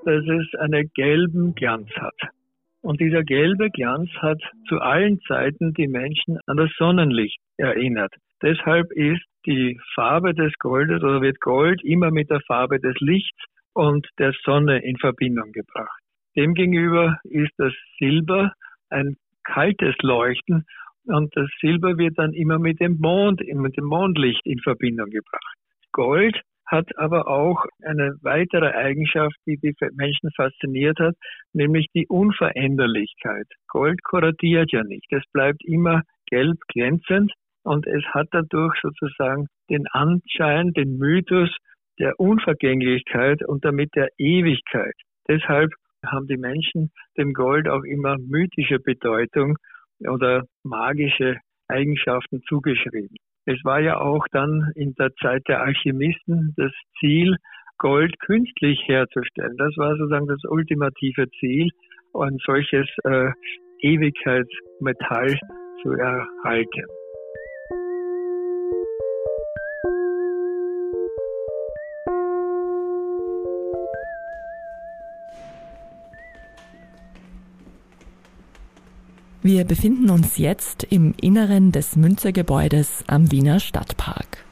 dass 0.06 0.24
es 0.24 0.58
einen 0.58 0.90
gelben 0.94 1.54
Glanz 1.54 1.90
hat. 1.96 2.30
Und 2.80 2.98
dieser 2.98 3.22
gelbe 3.22 3.68
Glanz 3.68 4.08
hat 4.22 4.40
zu 4.70 4.78
allen 4.78 5.20
Zeiten 5.28 5.74
die 5.74 5.88
Menschen 5.88 6.38
an 6.46 6.56
das 6.56 6.70
Sonnenlicht 6.78 7.38
erinnert. 7.58 8.14
Deshalb 8.40 8.90
ist 8.92 9.22
die 9.44 9.78
Farbe 9.94 10.32
des 10.32 10.54
Goldes 10.58 11.02
oder 11.02 11.20
wird 11.20 11.38
Gold 11.40 11.84
immer 11.84 12.10
mit 12.10 12.30
der 12.30 12.40
Farbe 12.46 12.80
des 12.80 12.94
Lichts 13.00 13.44
und 13.76 14.08
der 14.18 14.32
Sonne 14.42 14.82
in 14.82 14.96
Verbindung 14.96 15.52
gebracht. 15.52 16.00
Demgegenüber 16.34 17.18
ist 17.24 17.52
das 17.58 17.74
Silber 17.98 18.52
ein 18.88 19.16
kaltes 19.44 19.94
Leuchten 20.00 20.64
und 21.04 21.36
das 21.36 21.48
Silber 21.60 21.98
wird 21.98 22.18
dann 22.18 22.32
immer 22.32 22.58
mit 22.58 22.80
dem 22.80 22.98
Mond, 22.98 23.42
mit 23.46 23.76
dem 23.76 23.84
Mondlicht 23.84 24.40
in 24.44 24.58
Verbindung 24.60 25.10
gebracht. 25.10 25.56
Gold 25.92 26.40
hat 26.66 26.88
aber 26.96 27.28
auch 27.28 27.66
eine 27.84 28.16
weitere 28.22 28.72
Eigenschaft, 28.72 29.36
die 29.46 29.58
die 29.58 29.74
Menschen 29.92 30.30
fasziniert 30.34 30.98
hat, 30.98 31.14
nämlich 31.52 31.86
die 31.94 32.06
Unveränderlichkeit. 32.08 33.46
Gold 33.68 34.02
korrodiert 34.02 34.72
ja 34.72 34.82
nicht. 34.84 35.06
Es 35.12 35.22
bleibt 35.32 35.62
immer 35.64 36.02
gelb 36.30 36.56
glänzend 36.68 37.30
und 37.62 37.86
es 37.86 38.04
hat 38.06 38.28
dadurch 38.30 38.74
sozusagen 38.80 39.46
den 39.68 39.86
Anschein, 39.88 40.72
den 40.72 40.96
Mythos 40.96 41.50
der 41.98 42.18
Unvergänglichkeit 42.18 43.46
und 43.46 43.64
damit 43.64 43.94
der 43.94 44.08
Ewigkeit. 44.18 44.94
Deshalb 45.28 45.72
haben 46.04 46.26
die 46.26 46.36
Menschen 46.36 46.90
dem 47.16 47.32
Gold 47.32 47.68
auch 47.68 47.84
immer 47.84 48.16
mythische 48.18 48.78
Bedeutung 48.78 49.56
oder 50.00 50.44
magische 50.62 51.36
Eigenschaften 51.68 52.42
zugeschrieben. 52.48 53.16
Es 53.46 53.64
war 53.64 53.80
ja 53.80 54.00
auch 54.00 54.26
dann 54.32 54.72
in 54.74 54.94
der 54.94 55.14
Zeit 55.22 55.42
der 55.48 55.62
Alchemisten 55.62 56.54
das 56.56 56.72
Ziel, 56.98 57.36
Gold 57.78 58.18
künstlich 58.20 58.80
herzustellen. 58.86 59.56
Das 59.56 59.76
war 59.76 59.96
sozusagen 59.96 60.26
das 60.26 60.42
ultimative 60.48 61.28
Ziel, 61.38 61.68
ein 62.14 62.38
solches 62.44 62.88
äh, 63.04 63.30
Ewigkeitsmetall 63.80 65.38
zu 65.82 65.92
erhalten. 65.92 66.84
Wir 79.46 79.62
befinden 79.62 80.10
uns 80.10 80.38
jetzt 80.38 80.82
im 80.90 81.14
Inneren 81.20 81.70
des 81.70 81.94
Münzergebäudes 81.94 83.04
am 83.06 83.30
Wiener 83.30 83.60
Stadtpark. 83.60 84.44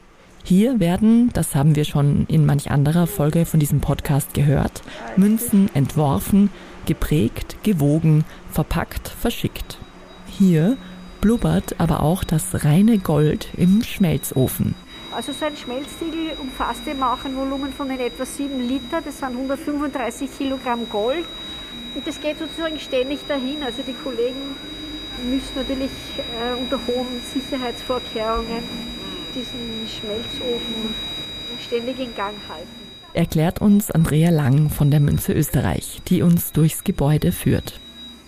Hier 0.45 0.79
werden, 0.79 1.31
das 1.33 1.53
haben 1.53 1.75
wir 1.75 1.83
schon 1.83 2.25
in 2.29 2.45
manch 2.45 2.71
anderer 2.71 3.05
Folge 3.05 3.45
von 3.45 3.59
diesem 3.59 3.81
Podcast 3.81 4.33
gehört, 4.33 4.83
Münzen 5.17 5.69
entworfen, 5.73 6.49
geprägt, 6.85 7.57
gewogen, 7.63 8.23
verpackt, 8.53 9.09
verschickt. 9.09 9.79
Hier 10.27 10.77
blubbert 11.19 11.77
aber 11.77 12.01
auch 12.01 12.23
das 12.23 12.63
reine 12.63 12.97
Gold 12.97 13.49
im 13.57 13.83
Schmelzofen. 13.83 14.75
Also 15.13 15.33
so 15.33 15.43
ein 15.43 15.57
Schmelztiegel 15.57 16.37
umfasst 16.41 16.87
eben 16.87 17.03
auch 17.03 17.25
ein 17.25 17.35
Volumen 17.35 17.73
von 17.73 17.89
in 17.89 17.99
etwa 17.99 18.25
7 18.25 18.65
Liter, 18.65 19.01
das 19.03 19.19
sind 19.19 19.31
135 19.31 20.29
Kilogramm 20.37 20.87
Gold. 20.89 21.25
Und 21.95 22.07
das 22.07 22.21
geht 22.21 22.39
sozusagen 22.39 22.79
ständig 22.79 23.19
dahin. 23.27 23.61
Also 23.61 23.81
die 23.85 23.93
Kollegen 23.93 24.55
müssen 25.23 25.55
natürlich 25.55 25.91
äh, 26.17 26.59
unter 26.59 26.79
hohen 26.87 27.21
Sicherheitsvorkehrungen 27.33 28.63
diesen 29.35 29.87
Schmelzofen 29.87 30.93
ständig 31.65 31.99
in 31.99 32.15
Gang 32.15 32.35
halten. 32.49 32.85
Erklärt 33.13 33.61
uns 33.61 33.91
Andrea 33.91 34.29
Lang 34.29 34.69
von 34.69 34.91
der 34.91 34.99
Münze 34.99 35.33
Österreich, 35.33 36.01
die 36.07 36.21
uns 36.21 36.51
durchs 36.51 36.83
Gebäude 36.83 37.31
führt. 37.31 37.79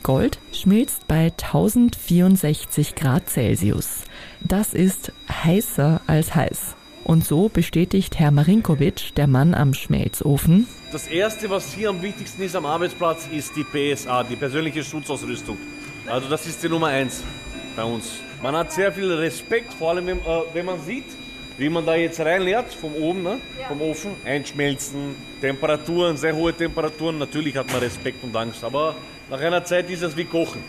Gold 0.04 0.40
schmilzt 0.54 1.08
bei 1.08 1.34
1064 1.34 2.96
Grad 2.96 3.30
Celsius. 3.30 4.04
Das 4.40 4.74
ist 4.74 5.12
heißer 5.30 6.00
als 6.08 6.36
heiß. 6.36 6.76
Und 7.04 7.26
so 7.26 7.50
bestätigt 7.50 8.20
Herr 8.20 8.32
Marinkovic, 8.32 9.16
der 9.16 9.28
Mann 9.28 9.54
am 9.54 9.74
Schmelzofen. 9.74 10.68
Das 10.92 11.08
Erste, 11.08 11.50
was 11.50 11.74
hier 11.74 11.90
am 11.90 12.02
wichtigsten 12.02 12.42
ist 12.42 12.56
am 12.56 12.66
Arbeitsplatz, 12.66 13.28
ist 13.32 13.54
die 13.56 13.64
PSA, 13.64 14.24
die 14.24 14.36
persönliche 14.36 14.84
Schutzausrüstung. 14.84 15.58
Also 16.10 16.30
das 16.30 16.48
ist 16.48 16.64
die 16.64 16.70
Nummer 16.70 16.88
eins 16.88 17.22
bei 17.76 17.84
uns. 17.84 18.20
Man 18.42 18.56
hat 18.56 18.72
sehr 18.72 18.94
viel 18.94 19.12
Respekt, 19.12 19.74
vor 19.74 19.90
allem 19.90 20.08
wenn, 20.08 20.20
äh, 20.20 20.42
wenn 20.54 20.66
man 20.66 20.80
sieht, 20.82 21.06
wie 21.58 21.70
man 21.70 21.86
da 21.86 21.96
jetzt 21.96 22.20
reinleert, 22.20 22.74
vom 22.74 22.94
oben, 22.96 23.24
ne? 23.24 23.40
Ja. 23.60 23.68
vom 23.68 23.82
Ofen, 23.82 24.12
einschmelzen, 24.24 25.16
Temperaturen, 25.42 26.16
sehr 26.16 26.36
hohe 26.36 26.54
Temperaturen. 26.54 27.18
Natürlich 27.18 27.58
hat 27.58 27.68
man 27.72 27.80
Respekt 27.80 28.24
und 28.24 28.36
Angst, 28.36 28.64
aber 28.64 28.96
nach 29.30 29.42
einer 29.42 29.66
Zeit 29.66 29.90
ist 29.90 30.02
es 30.02 30.16
wie 30.16 30.26
Kochen. 30.26 30.64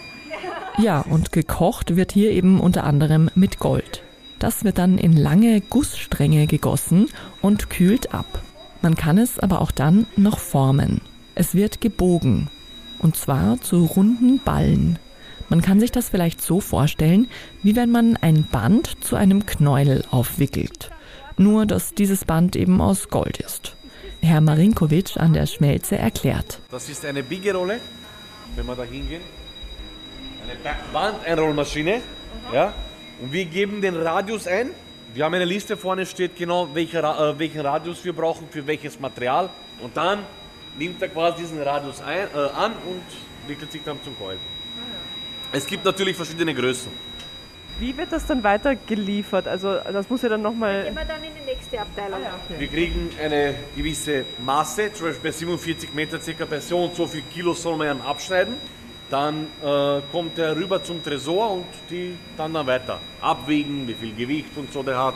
Ja, 0.78 1.00
und 1.00 1.30
gekocht 1.30 1.95
wird 1.95 2.12
hier 2.12 2.30
eben 2.30 2.59
unter 2.61 2.85
anderem 2.85 3.30
mit 3.35 3.59
Gold. 3.59 4.02
Das 4.38 4.64
wird 4.64 4.78
dann 4.78 4.99
in 4.99 5.16
lange 5.16 5.61
Gussstränge 5.61 6.47
gegossen 6.47 7.09
und 7.42 7.71
kühlt 7.71 8.14
ab. 8.14 8.42
Man 8.83 8.95
kann 8.95 9.18
es 9.18 9.38
aber 9.38 9.61
auch 9.61 9.73
dann 9.73 10.07
noch 10.16 10.38
formen. 10.38 11.00
Es 11.35 11.54
wird 11.54 11.80
gebogen. 11.80 12.49
Und 13.00 13.16
zwar 13.16 13.61
zu 13.61 13.85
runden 13.85 14.40
Ballen. 14.40 14.99
Man 15.49 15.62
kann 15.62 15.81
sich 15.81 15.90
das 15.90 16.11
vielleicht 16.11 16.43
so 16.43 16.61
vorstellen, 16.61 17.28
wie 17.62 17.75
wenn 17.75 17.90
man 17.90 18.17
ein 18.19 18.45
Band 18.45 19.02
zu 19.02 19.17
einem 19.17 19.47
Knäuel 19.47 20.05
aufwickelt. 20.11 20.90
Nur, 21.38 21.64
dass 21.64 21.95
dieses 21.95 22.26
Band 22.26 22.55
eben 22.55 22.81
aus 22.83 23.09
Gold 23.09 23.38
ist. 23.38 23.75
Herr 24.21 24.40
Marinkovic 24.40 25.17
an 25.17 25.33
der 25.33 25.47
Schmelze 25.47 25.97
erklärt. 25.97 26.61
Das 26.71 26.88
ist 26.90 27.05
eine 27.07 27.23
Biegerolle, 27.23 27.81
wenn 28.57 28.67
wir 28.67 28.75
da 28.75 28.83
hingehen. 28.83 29.23
Eine 30.43 30.76
Bandeinrollmaschine. 30.93 32.02
Ja? 32.52 32.75
Und 33.21 33.33
wir 33.33 33.47
geben 33.47 33.81
den 33.81 33.97
Radius 33.97 34.47
ein. 34.47 34.71
Wir 35.14 35.25
haben 35.25 35.35
eine 35.35 35.47
Liste 35.47 35.78
vorne, 35.78 36.05
steht 36.05 36.37
genau, 36.37 36.69
welcher, 36.75 37.31
äh, 37.31 37.38
welchen 37.38 37.61
Radius 37.61 38.05
wir 38.05 38.12
brauchen 38.12 38.49
für 38.50 38.67
welches 38.67 39.00
Material. 39.00 39.49
Und 39.81 39.97
dann 39.97 40.21
nimmt 40.78 41.00
er 41.00 41.09
quasi 41.09 41.38
diesen 41.43 41.62
Radius 41.62 42.02
ein, 42.02 42.28
äh, 42.35 42.38
an 42.55 42.73
und 42.73 43.49
wickelt 43.49 43.73
sich 43.73 43.83
dann 43.83 43.99
zum 44.05 44.17
Coil. 44.19 44.37
Es 45.52 45.67
gibt 45.67 45.85
natürlich 45.85 46.17
verschiedene 46.17 46.55
Größen. 46.55 46.93
Wie 47.81 47.97
wird 47.97 48.11
das 48.11 48.26
dann 48.26 48.43
weiter 48.43 48.75
geliefert? 48.75 49.47
Also 49.47 49.78
das 49.93 50.11
muss 50.11 50.23
ja 50.23 50.28
dann 50.28 50.43
nochmal... 50.43 50.83
Gehen 50.83 50.97
wir 50.97 51.05
dann 51.05 51.23
in 51.23 51.31
die 51.33 51.47
nächste 51.47 51.81
Abteilung. 51.81 52.19
Ah, 52.21 52.25
ja, 52.25 52.35
okay. 52.45 52.61
Wir 52.61 52.69
kriegen 52.69 53.11
eine 53.23 53.55
gewisse 53.76 54.25
Masse, 54.45 54.93
zum 54.93 55.07
Beispiel 55.07 55.31
bei 55.31 55.37
47 55.37 55.95
Meter 55.95 56.21
circa 56.21 56.38
per 56.38 56.47
Person, 56.47 56.90
so 56.93 57.07
viel 57.07 57.23
Kilo 57.33 57.55
soll 57.55 57.76
man 57.76 57.87
ja 57.87 58.05
abschneiden. 58.05 58.55
Dann 59.11 59.47
äh, 59.62 60.00
kommt 60.11 60.38
er 60.38 60.57
rüber 60.57 60.83
zum 60.83 61.02
Tresor 61.02 61.52
und 61.52 61.67
die 61.88 62.17
dann 62.37 62.52
dann 62.52 62.67
weiter 62.67 63.00
abwägen, 63.21 63.87
wie 63.87 63.95
viel 63.95 64.14
Gewicht 64.14 64.50
und 64.57 64.73
so 64.73 64.83
der 64.83 64.99
hat, 64.99 65.14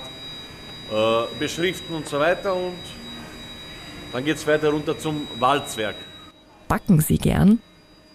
äh, 0.90 1.38
beschriften 1.38 1.96
und 1.96 2.08
so 2.08 2.18
weiter 2.18 2.54
und 2.54 2.78
dann 4.12 4.24
geht 4.24 4.36
es 4.36 4.46
weiter 4.46 4.70
runter 4.70 4.96
zum 4.98 5.26
Walzwerk. 5.38 5.96
Backen 6.68 7.00
Sie 7.00 7.18
gern? 7.18 7.58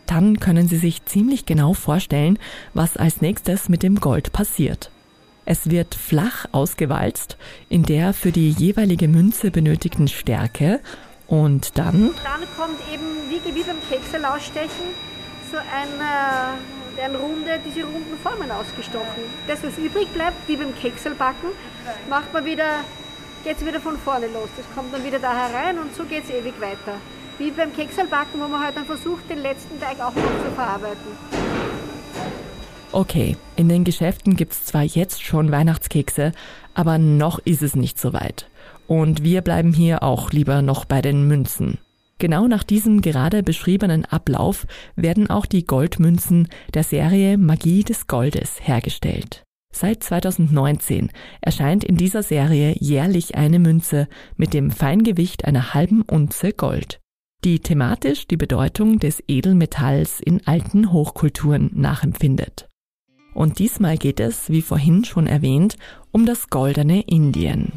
Dann 0.08 0.40
können 0.40 0.68
Sie 0.68 0.78
sich 0.78 1.06
ziemlich 1.06 1.46
genau 1.46 1.74
vorstellen, 1.74 2.40
was 2.74 2.98
als 2.98 3.22
nächstes 3.22 3.70
mit 3.70 3.84
dem 3.84 4.00
Gold 4.00 4.34
passiert. 4.34 4.90
Es 5.46 5.70
wird 5.70 5.96
flach 5.96 6.46
ausgewalzt 6.52 7.38
in 7.70 7.84
der 7.84 8.14
für 8.14 8.32
die 8.32 8.50
jeweilige 8.50 9.08
Münze 9.08 9.52
benötigten 9.52 10.08
Stärke 10.08 10.82
und 11.28 11.78
dann 11.78 12.12
Dann 12.24 12.48
kommt 12.58 12.80
eben, 12.92 13.06
wie, 13.30 13.56
wie 13.56 13.64
beim 13.64 13.78
Keksel 13.90 14.26
ausstechen, 14.26 14.88
so 15.52 15.58
eine, 15.58 16.58
werden 16.98 17.16
runde, 17.16 17.60
diese 17.66 17.86
runden 17.86 18.18
Formen 18.22 18.52
ausgestochen. 18.52 19.24
Das, 19.48 19.64
was 19.64 19.78
übrig 19.78 20.08
bleibt, 20.14 20.48
wie 20.48 20.58
beim 20.58 20.76
Kekselbacken, 20.76 21.50
macht 22.10 22.34
man 22.34 22.44
wieder, 22.44 22.84
geht 23.44 23.58
es 23.58 23.66
wieder 23.66 23.80
von 23.80 23.98
vorne 23.98 24.28
los. 24.28 24.50
Das 24.58 24.66
kommt 24.76 24.94
dann 24.94 25.04
wieder 25.06 25.20
da 25.20 25.34
herein 25.34 25.80
und 25.80 25.96
so 25.96 26.04
geht 26.04 26.26
es 26.26 26.30
ewig 26.30 26.60
weiter. 26.60 27.00
Wie 27.38 27.52
beim 27.52 27.74
Kekselbacken, 27.74 28.42
wo 28.42 28.48
man 28.48 28.62
halt 28.62 28.76
dann 28.76 28.86
versucht, 28.86 29.30
den 29.30 29.40
letzten 29.40 29.80
Teig 29.80 30.00
auch 30.00 30.14
noch 30.14 30.46
zu 30.46 30.52
verarbeiten. 30.56 31.12
Okay, 32.92 33.38
in 33.56 33.70
den 33.70 33.84
Geschäften 33.84 34.36
gibt's 34.36 34.66
zwar 34.66 34.84
jetzt 34.84 35.22
schon 35.22 35.52
Weihnachtskekse, 35.52 36.32
aber 36.74 36.98
noch 36.98 37.40
ist 37.40 37.62
es 37.62 37.76
nicht 37.76 38.00
so 38.00 38.14
weit. 38.14 38.50
Und 38.88 39.24
wir 39.24 39.42
bleiben 39.42 39.74
hier 39.74 40.02
auch 40.02 40.32
lieber 40.32 40.62
noch 40.62 40.86
bei 40.86 41.02
den 41.02 41.28
Münzen. 41.28 41.78
Genau 42.20 42.48
nach 42.48 42.64
diesem 42.64 43.02
gerade 43.02 43.44
beschriebenen 43.44 44.06
Ablauf 44.06 44.66
werden 44.96 45.30
auch 45.30 45.46
die 45.46 45.66
Goldmünzen 45.68 46.48
der 46.74 46.84
Serie 46.84 47.38
Magie 47.38 47.84
des 47.84 48.08
Goldes 48.08 48.56
hergestellt. 48.62 49.44
Seit 49.72 50.02
2019 50.04 51.12
erscheint 51.42 51.84
in 51.84 51.98
dieser 51.98 52.24
Serie 52.24 52.76
jährlich 52.80 53.36
eine 53.36 53.60
Münze 53.60 54.08
mit 54.36 54.56
dem 54.56 54.72
Feingewicht 54.72 55.46
einer 55.46 55.76
halben 55.76 56.02
Unze 56.02 56.54
Gold, 56.54 57.00
die 57.44 57.60
thematisch 57.60 58.28
die 58.28 58.38
Bedeutung 58.38 59.00
des 59.00 59.24
Edelmetalls 59.28 60.20
in 60.20 60.46
alten 60.46 60.92
Hochkulturen 60.92 61.70
nachempfindet. 61.74 62.68
Und 63.34 63.60
diesmal 63.60 63.98
geht 63.98 64.20
es, 64.20 64.50
wie 64.50 64.62
vorhin 64.62 65.06
schon 65.06 65.28
erwähnt, 65.28 65.78
um 66.12 66.26
das 66.26 66.50
goldene 66.50 67.02
Indien. 67.02 67.74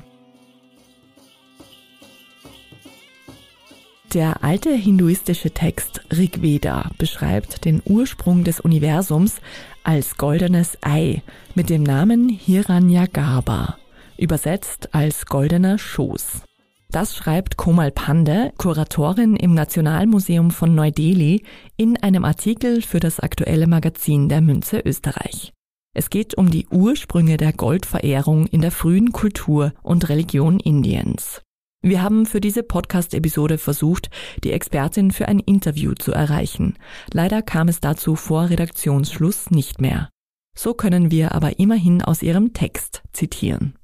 Der 4.15 4.43
alte 4.43 4.75
hinduistische 4.75 5.53
Text 5.53 6.01
Rig 6.11 6.43
Veda 6.43 6.91
beschreibt 6.99 7.65
den 7.65 7.81
Ursprung 7.85 8.43
des 8.43 8.59
Universums 8.59 9.37
als 9.85 10.17
goldenes 10.17 10.77
Ei 10.81 11.23
mit 11.55 11.71
dem 11.71 11.85
Namen 11.85 12.29
Hiranyagarbha, 12.29 13.79
übersetzt 14.17 14.95
als 14.95 15.27
goldener 15.27 15.79
Schoß. 15.79 16.43
Das 16.91 17.15
schreibt 17.15 17.57
Komal 17.57 17.93
Pande, 17.93 18.53
Kuratorin 18.59 19.37
im 19.37 19.55
Nationalmuseum 19.55 20.51
von 20.51 20.75
Neu-Delhi, 20.75 21.45
in 21.77 21.97
einem 22.03 22.25
Artikel 22.25 22.83
für 22.83 22.99
das 22.99 23.21
aktuelle 23.21 23.69
Magazin 23.69 24.29
der 24.29 24.41
Münze 24.41 24.81
Österreich. 24.81 25.53
Es 25.95 26.11
geht 26.11 26.37
um 26.37 26.51
die 26.51 26.67
Ursprünge 26.69 27.37
der 27.37 27.53
Goldverehrung 27.53 28.47
in 28.47 28.61
der 28.61 28.73
frühen 28.73 29.13
Kultur 29.13 29.73
und 29.83 30.09
Religion 30.09 30.59
Indiens. 30.59 31.43
Wir 31.81 32.03
haben 32.03 32.27
für 32.27 32.41
diese 32.41 32.65
Podcast-Episode 32.65 33.59
versucht, 33.59 34.11
die 34.43 34.51
Expertin 34.51 35.13
für 35.13 35.29
ein 35.29 35.39
Interview 35.39 35.95
zu 35.95 36.11
erreichen. 36.11 36.77
Leider 37.13 37.41
kam 37.41 37.69
es 37.69 37.81
dazu 37.81 38.17
vor 38.17 38.51
Redaktionsschluss 38.51 39.53
nicht 39.53 39.81
mehr. 39.81 40.11
So 40.57 40.75
können 40.75 41.13
wir 41.13 41.37
aber 41.37 41.61
immerhin 41.61 42.03
aus 42.03 42.23
ihrem 42.23 42.53
Text 42.53 43.03
zitieren. 43.13 43.80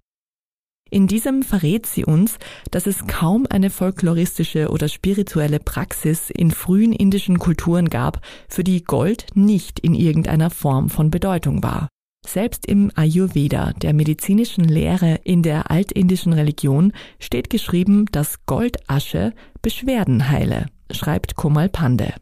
In 0.89 1.09
diesem 1.09 1.43
verrät 1.43 1.87
sie 1.87 2.05
uns, 2.05 2.39
dass 2.71 2.87
es 2.87 3.07
kaum 3.07 3.47
eine 3.51 3.71
folkloristische 3.71 4.69
oder 4.71 4.89
spirituelle 4.89 5.59
Praxis 5.59 6.31
in 6.31 6.53
frühen 6.53 6.93
indischen 6.93 7.39
Kulturen 7.39 7.91
gab, 7.91 8.21
für 8.49 8.63
die 8.63 8.85
Gold 8.85 9.27
nicht 9.35 9.81
in 9.81 9.95
irgendeiner 9.95 10.51
Form 10.51 10.89
von 10.89 11.11
Bedeutung 11.11 11.63
war. 11.63 11.89
Selbst 12.25 12.67
im 12.67 12.91
Ayurveda, 12.95 13.73
der 13.73 13.95
medizinischen 13.95 14.65
Lehre 14.65 15.21
in 15.25 15.43
der 15.43 15.71
altindischen 15.71 16.33
Religion, 16.33 16.93
steht 17.21 17.51
geschrieben, 17.51 18.07
dass 18.11 18.47
Goldasche 18.47 19.33
Beschwerden 19.63 20.29
heile, 20.29 20.67
schreibt 20.91 21.37
Komal 21.37 21.69
Pande. 21.69 22.15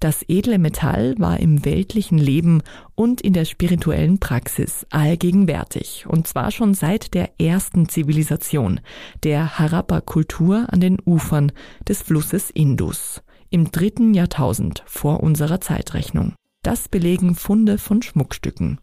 Das 0.00 0.22
edle 0.28 0.58
Metall 0.58 1.14
war 1.18 1.40
im 1.40 1.64
weltlichen 1.64 2.18
Leben 2.18 2.62
und 2.94 3.22
in 3.22 3.32
der 3.32 3.46
spirituellen 3.46 4.18
Praxis 4.18 4.86
allgegenwärtig, 4.90 6.04
und 6.06 6.26
zwar 6.26 6.50
schon 6.50 6.74
seit 6.74 7.14
der 7.14 7.40
ersten 7.40 7.88
Zivilisation, 7.88 8.80
der 9.22 9.58
Harappa-Kultur 9.58 10.66
an 10.70 10.80
den 10.80 10.98
Ufern 11.04 11.52
des 11.88 12.02
Flusses 12.02 12.50
Indus, 12.50 13.22
im 13.48 13.70
dritten 13.70 14.12
Jahrtausend 14.12 14.82
vor 14.86 15.22
unserer 15.22 15.60
Zeitrechnung. 15.60 16.34
Das 16.62 16.88
belegen 16.88 17.34
Funde 17.34 17.78
von 17.78 18.02
Schmuckstücken. 18.02 18.80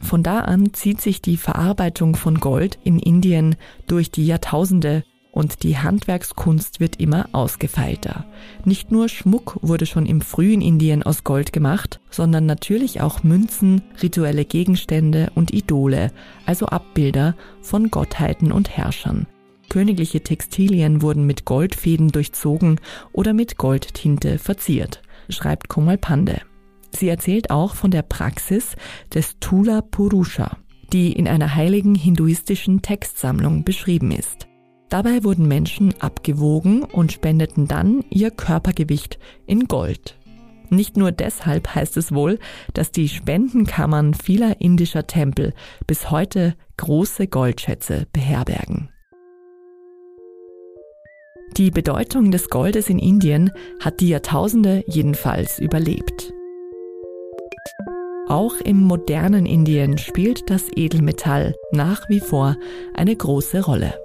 Von 0.00 0.22
da 0.22 0.40
an 0.40 0.74
zieht 0.74 1.00
sich 1.00 1.22
die 1.22 1.36
Verarbeitung 1.36 2.16
von 2.16 2.38
Gold 2.38 2.78
in 2.84 2.98
Indien 2.98 3.56
durch 3.86 4.10
die 4.10 4.26
Jahrtausende 4.26 5.04
und 5.34 5.64
die 5.64 5.76
Handwerkskunst 5.76 6.78
wird 6.78 7.00
immer 7.00 7.28
ausgefeilter. 7.32 8.24
Nicht 8.64 8.92
nur 8.92 9.08
Schmuck 9.08 9.58
wurde 9.62 9.84
schon 9.84 10.06
im 10.06 10.20
frühen 10.20 10.60
Indien 10.60 11.02
aus 11.02 11.24
Gold 11.24 11.52
gemacht, 11.52 12.00
sondern 12.08 12.46
natürlich 12.46 13.00
auch 13.00 13.24
Münzen, 13.24 13.82
rituelle 14.00 14.44
Gegenstände 14.44 15.32
und 15.34 15.52
Idole, 15.52 16.12
also 16.46 16.66
Abbilder 16.66 17.34
von 17.62 17.90
Gottheiten 17.90 18.52
und 18.52 18.70
Herrschern. 18.70 19.26
Königliche 19.68 20.20
Textilien 20.20 21.02
wurden 21.02 21.26
mit 21.26 21.44
Goldfäden 21.44 22.12
durchzogen 22.12 22.80
oder 23.12 23.32
mit 23.32 23.56
Goldtinte 23.58 24.38
verziert, 24.38 25.02
schreibt 25.28 25.68
Komal 25.68 25.98
Pande. 25.98 26.42
Sie 26.92 27.08
erzählt 27.08 27.50
auch 27.50 27.74
von 27.74 27.90
der 27.90 28.02
Praxis 28.02 28.76
des 29.12 29.40
Tula 29.40 29.80
Purusha, 29.80 30.58
die 30.92 31.12
in 31.12 31.26
einer 31.26 31.56
heiligen 31.56 31.96
hinduistischen 31.96 32.82
Textsammlung 32.82 33.64
beschrieben 33.64 34.12
ist. 34.12 34.46
Dabei 34.94 35.24
wurden 35.24 35.48
Menschen 35.48 35.92
abgewogen 35.98 36.84
und 36.84 37.10
spendeten 37.10 37.66
dann 37.66 38.04
ihr 38.10 38.30
Körpergewicht 38.30 39.18
in 39.44 39.66
Gold. 39.66 40.16
Nicht 40.70 40.96
nur 40.96 41.10
deshalb 41.10 41.74
heißt 41.74 41.96
es 41.96 42.14
wohl, 42.14 42.38
dass 42.74 42.92
die 42.92 43.08
Spendenkammern 43.08 44.14
vieler 44.14 44.60
indischer 44.60 45.08
Tempel 45.08 45.52
bis 45.88 46.12
heute 46.12 46.54
große 46.76 47.26
Goldschätze 47.26 48.06
beherbergen. 48.12 48.88
Die 51.56 51.72
Bedeutung 51.72 52.30
des 52.30 52.48
Goldes 52.48 52.88
in 52.88 53.00
Indien 53.00 53.50
hat 53.80 53.98
die 53.98 54.10
Jahrtausende 54.10 54.84
jedenfalls 54.86 55.58
überlebt. 55.58 56.32
Auch 58.28 58.54
im 58.60 58.80
modernen 58.80 59.44
Indien 59.44 59.98
spielt 59.98 60.48
das 60.50 60.68
Edelmetall 60.76 61.56
nach 61.72 62.08
wie 62.08 62.20
vor 62.20 62.54
eine 62.94 63.16
große 63.16 63.64
Rolle. 63.64 64.03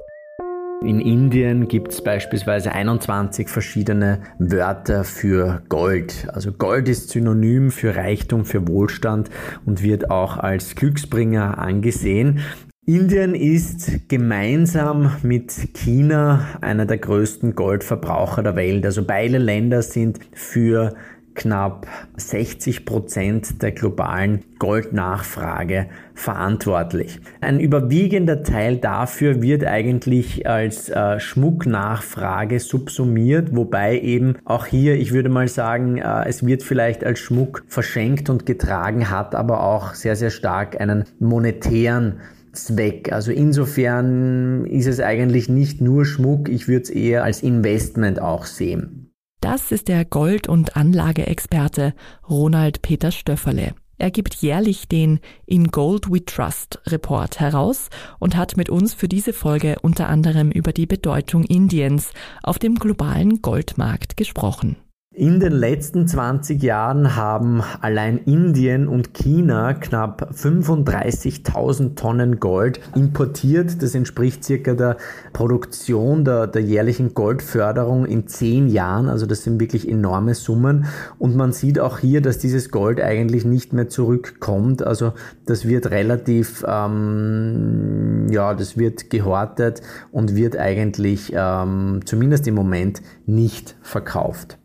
In 0.82 1.02
Indien 1.02 1.68
gibt 1.68 1.92
es 1.92 2.02
beispielsweise 2.02 2.72
21 2.72 3.50
verschiedene 3.50 4.22
Wörter 4.40 5.04
für 5.04 5.62
Gold. 5.68 6.28
Also 6.32 6.54
Gold 6.54 6.88
ist 6.88 7.10
Synonym 7.10 7.70
für 7.70 7.98
Reichtum, 7.98 8.46
für 8.46 8.66
Wohlstand 8.66 9.30
und 9.66 9.84
wird 9.84 10.10
auch 10.10 10.38
als 10.38 10.76
Glücksbringer 10.76 11.58
angesehen. 11.58 12.40
Indien 12.86 13.36
ist 13.36 14.08
gemeinsam 14.08 15.18
mit 15.22 15.52
China 15.74 16.48
einer 16.62 16.86
der 16.86 16.98
größten 16.98 17.56
Goldverbraucher 17.56 18.42
der 18.42 18.56
Welt. 18.56 18.86
Also 18.86 19.04
beide 19.06 19.38
Länder 19.38 19.82
sind 19.82 20.20
für 20.32 20.96
knapp 21.36 21.88
60 22.18 22.86
Prozent 22.86 23.62
der 23.62 23.72
globalen 23.72 24.44
Goldnachfrage 24.60 25.88
verantwortlich. 26.14 27.20
Ein 27.42 27.60
überwiegender 27.60 28.44
Teil 28.44 28.78
dafür 28.78 29.42
wird 29.42 29.66
eigentlich 29.66 30.48
als 30.48 30.90
äh, 30.90 31.20
Schmucknachfrage 31.20 32.60
subsumiert, 32.60 33.56
wobei 33.56 34.00
eben 34.00 34.36
auch 34.44 34.66
hier, 34.66 34.96
ich 34.96 35.14
würde 35.14 35.30
mal 35.30 35.48
sagen, 35.48 35.98
äh, 35.98 36.26
es 36.28 36.46
wird 36.46 36.64
vielleicht 36.64 37.04
als 37.04 37.20
Schmuck 37.20 37.64
verschenkt 37.68 38.30
und 38.30 38.46
getragen, 38.46 39.10
hat 39.10 39.36
aber 39.36 39.64
auch 39.64 39.94
sehr, 39.94 40.16
sehr 40.16 40.32
stark 40.32 40.80
einen 40.80 41.06
monetären 41.20 42.20
Zweck. 42.54 43.12
Also 43.12 43.32
insofern 43.32 44.66
ist 44.66 44.88
es 44.88 45.00
eigentlich 45.00 45.50
nicht 45.50 45.82
nur 45.82 46.06
Schmuck, 46.06 46.50
ich 46.50 46.68
würde 46.68 46.84
es 46.84 46.90
eher 46.90 47.24
als 47.24 47.44
Investment 47.44 48.22
auch 48.22 48.46
sehen. 48.46 49.09
Das 49.42 49.72
ist 49.72 49.88
der 49.88 50.04
Gold- 50.04 50.50
und 50.50 50.76
Anlageexperte 50.76 51.94
Ronald 52.30 52.82
Peter 52.82 53.12
Stöfferle. 53.12 53.74
Er 53.98 54.12
gibt 54.12 54.36
jährlich 54.36 54.88
den 54.88 55.20
In 55.46 55.72
Gold 55.72 56.12
We 56.12 56.24
Trust 56.24 56.80
Report 56.88 57.40
heraus 57.40 57.90
und 58.20 58.36
hat 58.36 58.58
mit 58.58 58.70
uns 58.70 58.94
für 58.94 59.08
diese 59.08 59.34
Folge 59.34 59.78
unter 59.82 60.08
anderem 60.10 60.52
über 60.52 60.74
die 60.74 60.86
Bedeutung 60.86 61.44
Indiens 61.44 62.12
auf 62.44 62.60
dem 62.60 62.76
globalen 62.76 63.42
Goldmarkt 63.42 64.18
gesprochen. 64.18 64.78
In 65.20 65.42
den 65.42 65.52
letzten 65.52 66.08
20 66.08 66.64
Jahren 66.64 67.18
haben 67.18 67.62
allein 67.82 68.20
Indien 68.20 68.88
und 68.88 69.14
China 69.14 69.74
knapp 69.74 70.32
35.000 70.34 71.96
Tonnen 71.96 72.40
Gold 72.40 72.80
importiert. 72.96 73.84
Das 73.84 73.96
entspricht 73.96 74.46
circa 74.46 74.76
der 74.76 74.96
Produktion 75.34 76.24
der, 76.24 76.48
der 76.48 76.62
jährlichen 76.62 77.16
Goldförderung 77.16 78.06
in 78.06 78.28
10 78.28 78.70
Jahren. 78.70 79.10
Also 79.10 79.26
das 79.26 79.44
sind 79.44 79.60
wirklich 79.60 79.90
enorme 79.90 80.36
Summen. 80.36 80.86
Und 81.18 81.36
man 81.36 81.52
sieht 81.52 81.80
auch 81.80 82.00
hier, 82.00 82.22
dass 82.22 82.38
dieses 82.38 82.72
Gold 82.72 83.02
eigentlich 83.02 83.44
nicht 83.44 83.74
mehr 83.74 83.90
zurückkommt. 83.90 84.84
Also 84.84 85.12
das 85.46 85.68
wird 85.68 85.92
relativ, 85.92 86.64
ähm, 86.66 88.28
ja, 88.30 88.54
das 88.54 88.78
wird 88.78 89.10
gehortet 89.10 89.82
und 90.14 90.38
wird 90.38 90.56
eigentlich 90.56 91.34
ähm, 91.36 92.00
zumindest 92.06 92.48
im 92.48 92.56
Moment 92.56 93.02
nicht 93.26 93.76
verkauft 93.82 94.58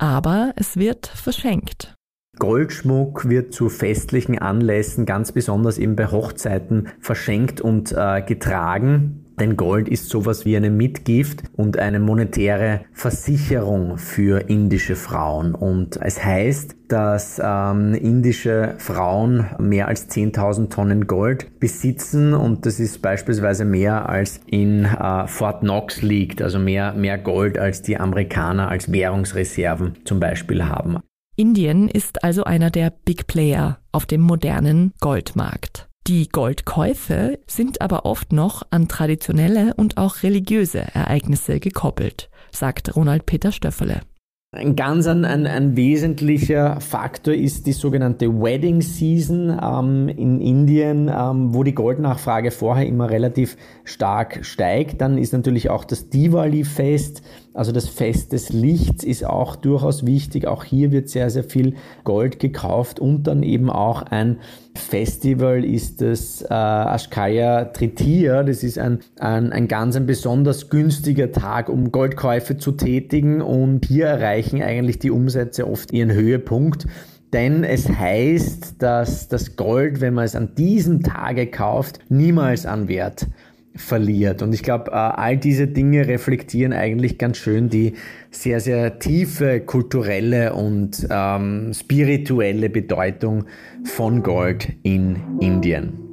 aber 0.00 0.54
es 0.56 0.76
wird 0.76 1.06
verschenkt. 1.06 1.94
Goldschmuck 2.38 3.28
wird 3.28 3.52
zu 3.52 3.68
festlichen 3.68 4.38
Anlässen, 4.38 5.04
ganz 5.04 5.32
besonders 5.32 5.76
eben 5.76 5.94
bei 5.94 6.06
Hochzeiten, 6.06 6.88
verschenkt 6.98 7.60
und 7.60 7.92
äh, 7.92 8.22
getragen. 8.22 9.19
Denn 9.40 9.56
Gold 9.56 9.88
ist 9.88 10.10
sowas 10.10 10.44
wie 10.44 10.54
eine 10.54 10.68
Mitgift 10.68 11.42
und 11.56 11.78
eine 11.78 11.98
monetäre 11.98 12.82
Versicherung 12.92 13.96
für 13.96 14.50
indische 14.50 14.96
Frauen. 14.96 15.54
Und 15.54 15.96
es 16.02 16.22
heißt, 16.22 16.76
dass 16.88 17.40
ähm, 17.42 17.94
indische 17.94 18.74
Frauen 18.76 19.46
mehr 19.58 19.88
als 19.88 20.10
10.000 20.10 20.68
Tonnen 20.68 21.06
Gold 21.06 21.58
besitzen 21.58 22.34
und 22.34 22.66
das 22.66 22.80
ist 22.80 23.00
beispielsweise 23.00 23.64
mehr 23.64 24.08
als 24.08 24.40
in 24.46 24.84
äh, 24.84 25.26
Fort 25.26 25.60
Knox 25.60 26.02
liegt, 26.02 26.42
also 26.42 26.58
mehr, 26.58 26.92
mehr 26.92 27.16
Gold 27.16 27.58
als 27.58 27.80
die 27.80 27.96
Amerikaner 27.96 28.68
als 28.68 28.92
Währungsreserven 28.92 30.04
zum 30.04 30.20
Beispiel 30.20 30.66
haben. 30.66 30.98
Indien 31.36 31.88
ist 31.88 32.22
also 32.24 32.44
einer 32.44 32.70
der 32.70 32.92
Big 33.04 33.26
Player 33.26 33.78
auf 33.92 34.04
dem 34.04 34.20
modernen 34.20 34.92
Goldmarkt. 35.00 35.89
Die 36.06 36.28
Goldkäufe 36.28 37.38
sind 37.46 37.82
aber 37.82 38.06
oft 38.06 38.32
noch 38.32 38.62
an 38.70 38.88
traditionelle 38.88 39.74
und 39.74 39.98
auch 39.98 40.22
religiöse 40.22 40.80
Ereignisse 40.94 41.60
gekoppelt, 41.60 42.30
sagt 42.50 42.96
Ronald 42.96 43.26
Peter 43.26 43.52
Stöffele. 43.52 44.00
Ein 44.52 44.74
ganz 44.74 45.06
ein, 45.06 45.24
ein, 45.24 45.46
ein, 45.46 45.76
wesentlicher 45.76 46.80
Faktor 46.80 47.34
ist 47.34 47.68
die 47.68 47.72
sogenannte 47.72 48.26
Wedding 48.42 48.80
Season 48.80 49.56
ähm, 49.62 50.08
in 50.08 50.40
Indien, 50.40 51.08
ähm, 51.08 51.54
wo 51.54 51.62
die 51.62 51.74
Goldnachfrage 51.74 52.50
vorher 52.50 52.84
immer 52.84 53.10
relativ 53.10 53.56
stark 53.84 54.44
steigt. 54.44 55.00
Dann 55.00 55.18
ist 55.18 55.32
natürlich 55.32 55.70
auch 55.70 55.84
das 55.84 56.08
Diwali-Fest, 56.08 57.22
also 57.52 57.72
das 57.72 57.88
Fest 57.88 58.32
des 58.32 58.50
Lichts 58.50 59.02
ist 59.02 59.24
auch 59.24 59.56
durchaus 59.56 60.06
wichtig. 60.06 60.46
Auch 60.46 60.62
hier 60.62 60.92
wird 60.92 61.08
sehr, 61.08 61.30
sehr 61.30 61.42
viel 61.42 61.74
Gold 62.04 62.38
gekauft 62.38 63.00
und 63.00 63.24
dann 63.24 63.42
eben 63.42 63.70
auch 63.70 64.02
ein 64.02 64.38
Festival 64.76 65.64
ist 65.64 66.00
das 66.00 66.42
äh, 66.42 66.54
Ashkaya 66.54 67.66
Tritiya. 67.66 68.44
Das 68.44 68.62
ist 68.62 68.78
ein, 68.78 69.00
ein, 69.18 69.52
ein 69.52 69.66
ganz 69.66 69.96
ein 69.96 70.06
besonders 70.06 70.70
günstiger 70.70 71.32
Tag, 71.32 71.68
um 71.68 71.90
Goldkäufe 71.90 72.56
zu 72.56 72.72
tätigen 72.72 73.42
und 73.42 73.84
hier 73.84 74.06
erreichen 74.06 74.62
eigentlich 74.62 75.00
die 75.00 75.10
Umsätze 75.10 75.66
oft 75.66 75.92
ihren 75.92 76.12
Höhepunkt. 76.12 76.86
Denn 77.32 77.62
es 77.62 77.88
heißt, 77.88 78.82
dass 78.82 79.28
das 79.28 79.56
Gold, 79.56 80.00
wenn 80.00 80.14
man 80.14 80.24
es 80.24 80.34
an 80.34 80.54
diesem 80.56 81.02
Tage 81.02 81.46
kauft, 81.46 81.98
niemals 82.08 82.66
an 82.66 82.88
Wert 82.88 83.26
verliert. 83.74 84.42
Und 84.42 84.52
ich 84.52 84.62
glaube, 84.62 84.90
äh, 84.90 84.94
all 84.94 85.36
diese 85.36 85.66
Dinge 85.66 86.06
reflektieren 86.08 86.72
eigentlich 86.72 87.18
ganz 87.18 87.36
schön 87.36 87.68
die 87.68 87.94
sehr, 88.30 88.60
sehr 88.60 88.98
tiefe 88.98 89.60
kulturelle 89.60 90.54
und 90.54 91.06
ähm, 91.10 91.72
spirituelle 91.72 92.68
Bedeutung 92.70 93.44
von 93.84 94.22
Gold 94.22 94.72
in 94.82 95.16
Indien. 95.40 96.10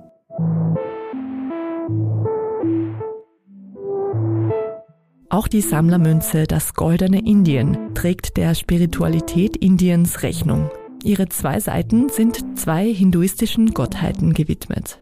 Auch 5.30 5.48
die 5.48 5.62
Sammlermünze 5.62 6.46
Das 6.46 6.74
goldene 6.74 7.20
Indien 7.20 7.94
trägt 7.94 8.38
der 8.38 8.56
Spiritualität 8.56 9.58
Indiens 9.58 10.24
Rechnung. 10.24 10.72
Ihre 11.04 11.28
zwei 11.28 11.60
Seiten 11.60 12.10
sind 12.10 12.58
zwei 12.58 12.92
hinduistischen 12.92 13.74
Gottheiten 13.74 14.34
gewidmet. 14.34 15.00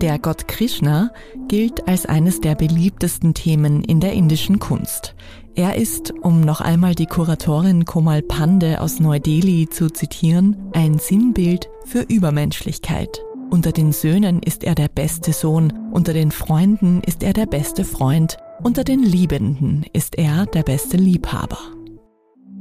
Der 0.00 0.18
Gott 0.18 0.48
Krishna 0.48 1.10
gilt 1.48 1.86
als 1.86 2.06
eines 2.06 2.40
der 2.40 2.54
beliebtesten 2.54 3.34
Themen 3.34 3.84
in 3.84 4.00
der 4.00 4.12
indischen 4.12 4.58
Kunst. 4.58 5.14
Er 5.54 5.76
ist, 5.76 6.12
um 6.22 6.40
noch 6.40 6.60
einmal 6.60 6.94
die 6.94 7.06
Kuratorin 7.06 7.84
Komal 7.84 8.22
Pande 8.22 8.80
aus 8.80 8.98
Neu-Delhi 8.98 9.68
zu 9.68 9.90
zitieren, 9.90 10.56
ein 10.72 10.98
Sinnbild 10.98 11.68
für 11.84 12.00
Übermenschlichkeit. 12.00 13.22
Unter 13.50 13.72
den 13.72 13.92
Söhnen 13.92 14.42
ist 14.42 14.64
er 14.64 14.74
der 14.74 14.88
beste 14.88 15.32
Sohn, 15.32 15.72
unter 15.92 16.12
den 16.12 16.32
Freunden 16.32 17.02
ist 17.06 17.22
er 17.22 17.34
der 17.34 17.46
beste 17.46 17.84
Freund, 17.84 18.38
unter 18.62 18.84
den 18.84 19.02
Liebenden 19.02 19.84
ist 19.92 20.16
er 20.18 20.46
der 20.46 20.62
beste 20.62 20.96
Liebhaber. 20.96 21.58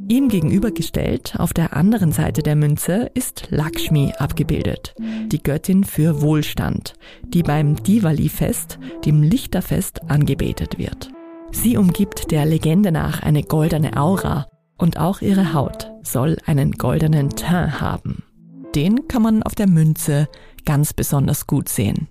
Ihm 0.10 0.28
gegenübergestellt, 0.28 1.36
auf 1.38 1.54
der 1.54 1.76
anderen 1.76 2.12
Seite 2.12 2.44
der 2.44 2.56
Münze, 2.56 3.10
ist 3.14 3.48
Lakshmi 3.50 4.14
abgebildet, 4.18 4.96
die 5.28 5.42
Göttin 5.42 5.84
für 5.84 6.22
Wohlstand, 6.22 6.94
die 7.24 7.42
beim 7.42 7.82
Diwali-Fest, 7.82 8.80
dem 9.06 9.24
Lichterfest, 9.24 10.10
angebetet 10.10 10.78
wird. 10.78 11.10
Sie 11.52 11.78
umgibt 11.78 12.32
der 12.32 12.46
Legende 12.46 12.92
nach 12.92 13.22
eine 13.22 13.44
goldene 13.44 13.96
Aura 13.96 14.48
und 14.78 14.98
auch 14.98 15.22
ihre 15.22 15.54
Haut 15.54 15.92
soll 16.02 16.38
einen 16.46 16.74
goldenen 16.74 17.30
Teint 17.30 17.80
haben. 17.80 18.24
Den 18.76 19.08
kann 19.08 19.22
man 19.22 19.44
auf 19.44 19.56
der 19.56 19.68
Münze 19.68 20.28
ganz 20.66 20.94
besonders 20.94 21.48
gut 21.48 21.70
sehen. 21.70 22.08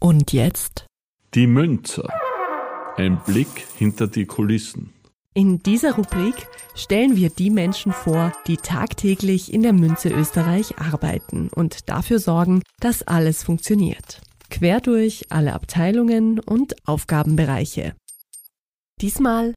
Und 0.00 0.32
jetzt? 0.32 0.86
Die 1.34 1.46
Münze. 1.46 2.08
Ein 2.96 3.20
Blick 3.26 3.66
hinter 3.76 4.06
die 4.06 4.26
Kulissen. 4.26 4.92
In 5.32 5.62
dieser 5.62 5.94
Rubrik 5.94 6.34
stellen 6.74 7.14
wir 7.14 7.30
die 7.30 7.50
Menschen 7.50 7.92
vor, 7.92 8.32
die 8.48 8.56
tagtäglich 8.56 9.52
in 9.52 9.62
der 9.62 9.72
Münze 9.72 10.08
Österreich 10.08 10.78
arbeiten 10.78 11.50
und 11.54 11.88
dafür 11.88 12.18
sorgen, 12.18 12.62
dass 12.80 13.04
alles 13.06 13.44
funktioniert. 13.44 14.22
Quer 14.50 14.80
durch 14.80 15.26
alle 15.28 15.52
Abteilungen 15.52 16.40
und 16.40 16.74
Aufgabenbereiche. 16.84 17.94
Diesmal 19.00 19.54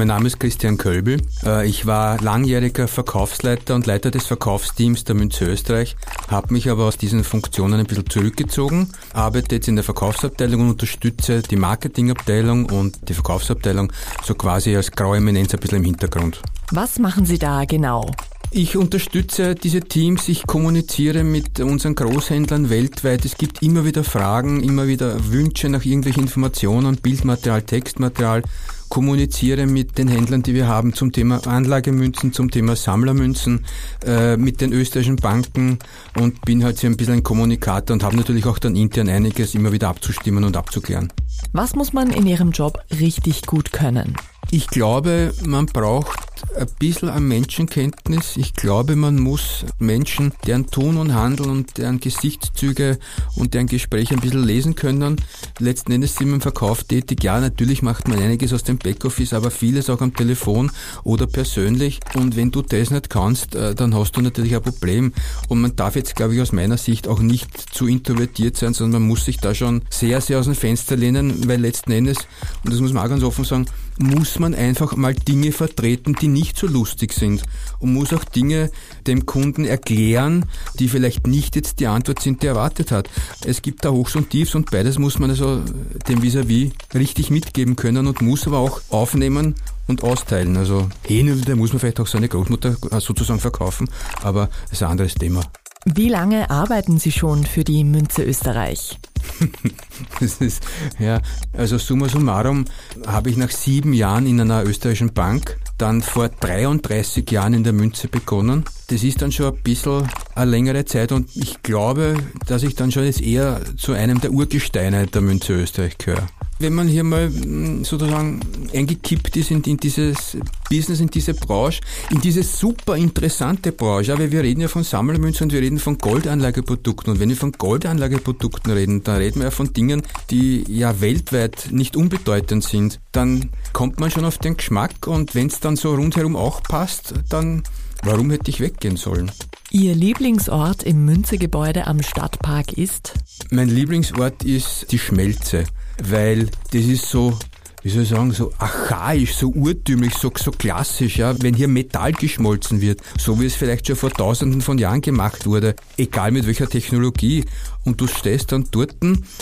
mein 0.00 0.08
Name 0.08 0.28
ist 0.28 0.40
Christian 0.40 0.78
Kölbel. 0.78 1.20
Äh, 1.44 1.68
ich 1.68 1.84
war 1.84 2.18
langjähriger 2.22 2.88
Verkaufsleiter 2.88 3.74
und 3.74 3.84
Leiter 3.84 4.10
des 4.10 4.24
Verkaufsteams 4.24 5.04
der 5.04 5.14
Münze 5.14 5.44
Österreich, 5.44 5.94
habe 6.28 6.54
mich 6.54 6.70
aber 6.70 6.86
aus 6.86 6.96
diesen 6.96 7.22
Funktionen 7.22 7.80
ein 7.80 7.84
bisschen 7.84 8.08
zurückgezogen, 8.08 8.88
arbeite 9.12 9.56
jetzt 9.56 9.68
in 9.68 9.76
der 9.76 9.84
Verkaufsabteilung 9.84 10.62
und 10.62 10.70
unterstütze 10.70 11.42
die 11.42 11.56
Marketingabteilung 11.56 12.70
und 12.70 13.10
die 13.10 13.12
Verkaufsabteilung 13.12 13.92
so 14.24 14.34
quasi 14.34 14.74
als 14.74 14.90
graue 14.90 15.18
Eminenz 15.18 15.52
ein 15.52 15.60
bisschen 15.60 15.76
im 15.76 15.84
Hintergrund. 15.84 16.40
Was 16.70 16.98
machen 16.98 17.26
Sie 17.26 17.38
da 17.38 17.66
genau? 17.66 18.10
Ich 18.52 18.78
unterstütze 18.78 19.54
diese 19.54 19.80
Teams, 19.80 20.28
ich 20.28 20.46
kommuniziere 20.46 21.24
mit 21.24 21.60
unseren 21.60 21.94
Großhändlern 21.94 22.70
weltweit. 22.70 23.26
Es 23.26 23.36
gibt 23.36 23.62
immer 23.62 23.84
wieder 23.84 24.02
Fragen, 24.02 24.62
immer 24.62 24.86
wieder 24.86 25.30
Wünsche 25.30 25.68
nach 25.68 25.84
irgendwelchen 25.84 26.22
Informationen, 26.22 26.96
Bildmaterial, 26.96 27.62
Textmaterial 27.62 28.42
kommuniziere 28.90 29.66
mit 29.66 29.96
den 29.96 30.08
Händlern, 30.08 30.42
die 30.42 30.52
wir 30.52 30.68
haben 30.68 30.92
zum 30.92 31.12
Thema 31.12 31.46
Anlagemünzen, 31.46 32.34
zum 32.34 32.50
Thema 32.50 32.76
Sammlermünzen, 32.76 33.64
äh, 34.04 34.36
mit 34.36 34.60
den 34.60 34.72
österreichischen 34.72 35.16
Banken 35.16 35.78
und 36.18 36.42
bin 36.42 36.62
halt 36.62 36.76
so 36.76 36.86
ein 36.86 36.96
bisschen 36.96 37.14
ein 37.14 37.22
Kommunikator 37.22 37.94
und 37.94 38.02
habe 38.02 38.16
natürlich 38.16 38.44
auch 38.44 38.58
dann 38.58 38.76
intern 38.76 39.08
einiges 39.08 39.54
immer 39.54 39.72
wieder 39.72 39.88
abzustimmen 39.88 40.44
und 40.44 40.56
abzuklären. 40.56 41.10
Was 41.52 41.74
muss 41.74 41.92
man 41.92 42.10
in 42.10 42.26
Ihrem 42.26 42.50
Job 42.50 42.78
richtig 43.00 43.46
gut 43.46 43.72
können? 43.72 44.16
Ich 44.50 44.66
glaube, 44.66 45.32
man 45.46 45.66
braucht 45.66 46.29
ein 46.60 46.68
bisschen 46.78 47.08
an 47.08 47.26
Menschenkenntnis. 47.26 48.36
Ich 48.36 48.54
glaube, 48.54 48.94
man 48.94 49.18
muss 49.18 49.64
Menschen, 49.78 50.32
deren 50.46 50.66
Tun 50.66 50.98
und 50.98 51.14
Handeln 51.14 51.48
und 51.48 51.78
deren 51.78 52.00
Gesichtszüge 52.00 52.98
und 53.34 53.54
deren 53.54 53.66
Gespräche 53.66 54.14
ein 54.14 54.20
bisschen 54.20 54.44
lesen 54.44 54.74
können. 54.74 55.16
Letzten 55.58 55.92
Endes 55.92 56.16
sind 56.16 56.28
wir 56.28 56.34
im 56.34 56.40
Verkauf 56.40 56.84
tätig. 56.84 57.24
Ja, 57.24 57.40
natürlich 57.40 57.82
macht 57.82 58.08
man 58.08 58.18
einiges 58.18 58.52
aus 58.52 58.62
dem 58.62 58.76
Backoffice, 58.76 59.32
aber 59.32 59.50
vieles 59.50 59.88
auch 59.88 60.02
am 60.02 60.14
Telefon 60.14 60.70
oder 61.02 61.26
persönlich. 61.26 62.00
Und 62.14 62.36
wenn 62.36 62.50
du 62.50 62.60
das 62.60 62.90
nicht 62.90 63.08
kannst, 63.08 63.54
äh, 63.54 63.74
dann 63.74 63.94
hast 63.94 64.12
du 64.16 64.20
natürlich 64.20 64.54
ein 64.54 64.62
Problem. 64.62 65.14
Und 65.48 65.62
man 65.62 65.76
darf 65.76 65.96
jetzt, 65.96 66.14
glaube 66.14 66.34
ich, 66.34 66.42
aus 66.42 66.52
meiner 66.52 66.76
Sicht 66.76 67.08
auch 67.08 67.20
nicht 67.20 67.74
zu 67.74 67.86
introvertiert 67.86 68.56
sein, 68.56 68.74
sondern 68.74 69.02
man 69.02 69.08
muss 69.08 69.24
sich 69.24 69.38
da 69.38 69.54
schon 69.54 69.82
sehr, 69.88 70.20
sehr 70.20 70.38
aus 70.38 70.44
dem 70.44 70.54
Fenster 70.54 70.96
lehnen, 70.96 71.48
weil 71.48 71.60
letzten 71.60 71.92
Endes, 71.92 72.18
und 72.64 72.72
das 72.72 72.80
muss 72.80 72.92
man 72.92 73.04
auch 73.04 73.08
ganz 73.08 73.22
offen 73.22 73.44
sagen, 73.44 73.66
muss 74.00 74.38
man 74.38 74.54
einfach 74.54 74.96
mal 74.96 75.14
Dinge 75.14 75.52
vertreten, 75.52 76.16
die 76.20 76.28
nicht 76.28 76.58
so 76.58 76.66
lustig 76.66 77.12
sind 77.12 77.42
und 77.78 77.92
muss 77.92 78.12
auch 78.12 78.24
Dinge 78.24 78.70
dem 79.06 79.26
Kunden 79.26 79.64
erklären, 79.64 80.46
die 80.78 80.88
vielleicht 80.88 81.26
nicht 81.26 81.54
jetzt 81.56 81.80
die 81.80 81.86
Antwort 81.86 82.20
sind, 82.20 82.42
die 82.42 82.46
er 82.46 82.54
erwartet 82.54 82.90
hat. 82.90 83.08
Es 83.44 83.62
gibt 83.62 83.84
da 83.84 83.90
Hochs 83.90 84.16
und 84.16 84.30
Tiefs 84.30 84.54
und 84.54 84.70
beides 84.70 84.98
muss 84.98 85.18
man 85.18 85.30
also 85.30 85.62
dem 86.08 86.22
Vis-à-vis 86.22 86.70
-vis 86.72 86.94
richtig 86.94 87.30
mitgeben 87.30 87.76
können 87.76 88.06
und 88.06 88.22
muss 88.22 88.46
aber 88.46 88.58
auch 88.58 88.80
aufnehmen 88.88 89.54
und 89.86 90.02
austeilen. 90.02 90.56
Also 90.56 90.88
hin 91.04 91.30
und 91.30 91.40
wieder 91.40 91.56
muss 91.56 91.72
man 91.72 91.80
vielleicht 91.80 92.00
auch 92.00 92.06
seine 92.06 92.28
Großmutter 92.28 92.76
sozusagen 93.00 93.40
verkaufen, 93.40 93.88
aber 94.22 94.48
das 94.64 94.72
ist 94.72 94.82
ein 94.82 94.90
anderes 94.90 95.14
Thema. 95.14 95.42
Wie 95.86 96.10
lange 96.10 96.50
arbeiten 96.50 96.98
Sie 96.98 97.10
schon 97.10 97.44
für 97.44 97.64
die 97.64 97.84
Münze 97.84 98.22
Österreich? 98.22 98.98
das 100.20 100.36
ist, 100.36 100.62
ja, 100.98 101.20
also 101.54 101.78
summa 101.78 102.08
summarum 102.08 102.66
habe 103.06 103.30
ich 103.30 103.38
nach 103.38 103.50
sieben 103.50 103.94
Jahren 103.94 104.26
in 104.26 104.40
einer 104.40 104.64
österreichischen 104.64 105.14
Bank 105.14 105.58
dann 105.78 106.02
vor 106.02 106.28
33 106.28 107.30
Jahren 107.30 107.54
in 107.54 107.64
der 107.64 107.72
Münze 107.72 108.08
begonnen. 108.08 108.64
Das 108.88 109.02
ist 109.02 109.22
dann 109.22 109.32
schon 109.32 109.54
ein 109.54 109.62
bisschen 109.62 110.06
eine 110.34 110.50
längere 110.50 110.84
Zeit 110.84 111.12
und 111.12 111.34
ich 111.34 111.62
glaube, 111.62 112.16
dass 112.46 112.62
ich 112.62 112.74
dann 112.74 112.92
schon 112.92 113.04
jetzt 113.04 113.22
eher 113.22 113.60
zu 113.78 113.92
einem 113.92 114.20
der 114.20 114.32
Urgesteine 114.32 115.06
der 115.06 115.22
Münze 115.22 115.54
Österreich 115.54 115.96
gehöre 115.96 116.26
wenn 116.60 116.74
man 116.74 116.88
hier 116.88 117.04
mal 117.04 117.28
hm, 117.28 117.84
sozusagen 117.84 118.40
eingekippt 118.72 119.36
ist 119.36 119.50
in, 119.50 119.62
in, 119.62 119.78
dieses 119.78 120.36
Business, 120.68 121.00
in 121.00 121.08
diese 121.08 121.34
Branche, 121.34 121.80
in 122.10 122.20
diese 122.20 122.42
super 122.42 122.96
interessante 122.96 123.72
Branche. 123.72 124.12
Aber 124.12 124.30
wir 124.30 124.42
reden 124.42 124.60
ja 124.60 124.68
von 124.68 124.84
Sammelmünzen 124.84 125.44
und 125.44 125.52
wir 125.52 125.60
reden 125.60 125.78
von 125.78 125.98
Goldanlageprodukten. 125.98 127.14
Und 127.14 127.20
wenn 127.20 127.30
wir 127.30 127.36
von 127.36 127.52
Goldanlageprodukten 127.52 128.72
reden, 128.72 129.02
dann 129.02 129.16
reden 129.16 129.40
wir 129.40 129.44
ja 129.44 129.50
von 129.50 129.72
Dingen, 129.72 130.02
die 130.30 130.64
ja 130.68 131.00
weltweit 131.00 131.68
nicht 131.70 131.96
unbedeutend 131.96 132.62
sind. 132.62 133.00
Dann 133.12 133.50
kommt 133.72 133.98
man 133.98 134.10
schon 134.10 134.24
auf 134.24 134.38
den 134.38 134.56
Geschmack 134.56 135.06
und 135.06 135.34
wenn 135.34 135.46
es 135.46 135.60
dann 135.60 135.76
so 135.76 135.94
rundherum 135.94 136.36
auch 136.36 136.62
passt, 136.62 137.14
dann 137.30 137.62
warum 138.02 138.30
hätte 138.30 138.50
ich 138.50 138.60
weggehen 138.60 138.96
sollen? 138.96 139.30
Ihr 139.70 139.94
Lieblingsort 139.94 140.82
im 140.82 141.04
Münzegebäude 141.04 141.86
am 141.86 142.02
Stadtpark 142.02 142.72
ist? 142.72 143.14
Mein 143.50 143.68
Lieblingsort 143.68 144.42
ist 144.44 144.90
die 144.90 144.98
Schmelze 144.98 145.64
weil 146.04 146.46
das 146.72 146.84
ist 146.84 147.06
so, 147.06 147.38
wie 147.82 147.88
soll 147.88 148.02
ich 148.02 148.10
sagen, 148.10 148.32
so 148.32 148.52
archaisch, 148.58 149.34
so 149.34 149.48
urtümlich, 149.48 150.14
so, 150.14 150.30
so 150.36 150.50
klassisch, 150.50 151.16
ja, 151.16 151.34
wenn 151.42 151.54
hier 151.54 151.68
Metall 151.68 152.12
geschmolzen 152.12 152.80
wird, 152.80 153.00
so 153.18 153.40
wie 153.40 153.46
es 153.46 153.54
vielleicht 153.54 153.86
schon 153.86 153.96
vor 153.96 154.10
tausenden 154.10 154.60
von 154.60 154.78
Jahren 154.78 155.00
gemacht 155.00 155.46
wurde, 155.46 155.74
egal 155.96 156.30
mit 156.30 156.46
welcher 156.46 156.68
Technologie, 156.68 157.44
und 157.84 158.00
du 158.00 158.06
stehst 158.06 158.52
dann 158.52 158.66
dort 158.70 158.96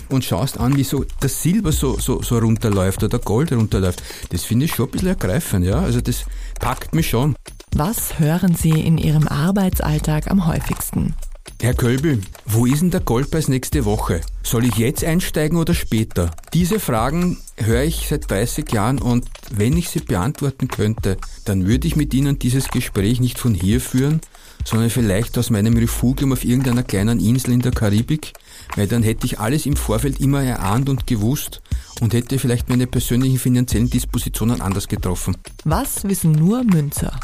und 0.08 0.24
schaust 0.24 0.60
an, 0.60 0.76
wie 0.76 0.84
so 0.84 1.04
das 1.20 1.42
Silber 1.42 1.72
so, 1.72 1.98
so, 1.98 2.22
so 2.22 2.38
runterläuft 2.38 3.02
oder 3.02 3.18
Gold 3.18 3.52
runterläuft, 3.52 4.02
das 4.30 4.44
finde 4.44 4.66
ich 4.66 4.74
schon 4.74 4.86
ein 4.86 4.92
bisschen 4.92 5.08
ergreifend, 5.08 5.66
ja, 5.66 5.80
also 5.80 6.00
das 6.00 6.24
packt 6.60 6.94
mich 6.94 7.08
schon. 7.10 7.34
Was 7.74 8.18
hören 8.18 8.54
Sie 8.54 8.70
in 8.70 8.96
Ihrem 8.98 9.28
Arbeitsalltag 9.28 10.30
am 10.30 10.46
häufigsten? 10.46 11.14
Herr 11.60 11.74
Kölbel, 11.74 12.20
wo 12.46 12.66
ist 12.66 12.82
denn 12.82 12.92
der 12.92 13.00
Goldpreis 13.00 13.48
nächste 13.48 13.84
Woche? 13.84 14.20
Soll 14.44 14.64
ich 14.64 14.76
jetzt 14.76 15.02
einsteigen 15.02 15.58
oder 15.58 15.74
später? 15.74 16.30
Diese 16.54 16.78
Fragen 16.78 17.36
höre 17.56 17.82
ich 17.82 18.06
seit 18.08 18.30
30 18.30 18.70
Jahren 18.70 19.00
und 19.00 19.26
wenn 19.50 19.76
ich 19.76 19.88
sie 19.88 19.98
beantworten 19.98 20.68
könnte, 20.68 21.16
dann 21.46 21.66
würde 21.66 21.88
ich 21.88 21.96
mit 21.96 22.14
Ihnen 22.14 22.38
dieses 22.38 22.68
Gespräch 22.68 23.18
nicht 23.18 23.40
von 23.40 23.54
hier 23.54 23.80
führen, 23.80 24.20
sondern 24.64 24.88
vielleicht 24.88 25.36
aus 25.36 25.50
meinem 25.50 25.76
Refugium 25.76 26.32
auf 26.32 26.44
irgendeiner 26.44 26.84
kleinen 26.84 27.18
Insel 27.18 27.54
in 27.54 27.60
der 27.60 27.72
Karibik, 27.72 28.34
weil 28.76 28.86
dann 28.86 29.02
hätte 29.02 29.26
ich 29.26 29.40
alles 29.40 29.66
im 29.66 29.74
Vorfeld 29.74 30.20
immer 30.20 30.44
erahnt 30.44 30.88
und 30.88 31.08
gewusst 31.08 31.60
und 32.00 32.14
hätte 32.14 32.38
vielleicht 32.38 32.68
meine 32.68 32.86
persönlichen 32.86 33.40
finanziellen 33.40 33.90
Dispositionen 33.90 34.60
anders 34.60 34.86
getroffen. 34.86 35.36
Was 35.64 36.04
wissen 36.04 36.30
nur 36.30 36.62
Münzer? 36.62 37.18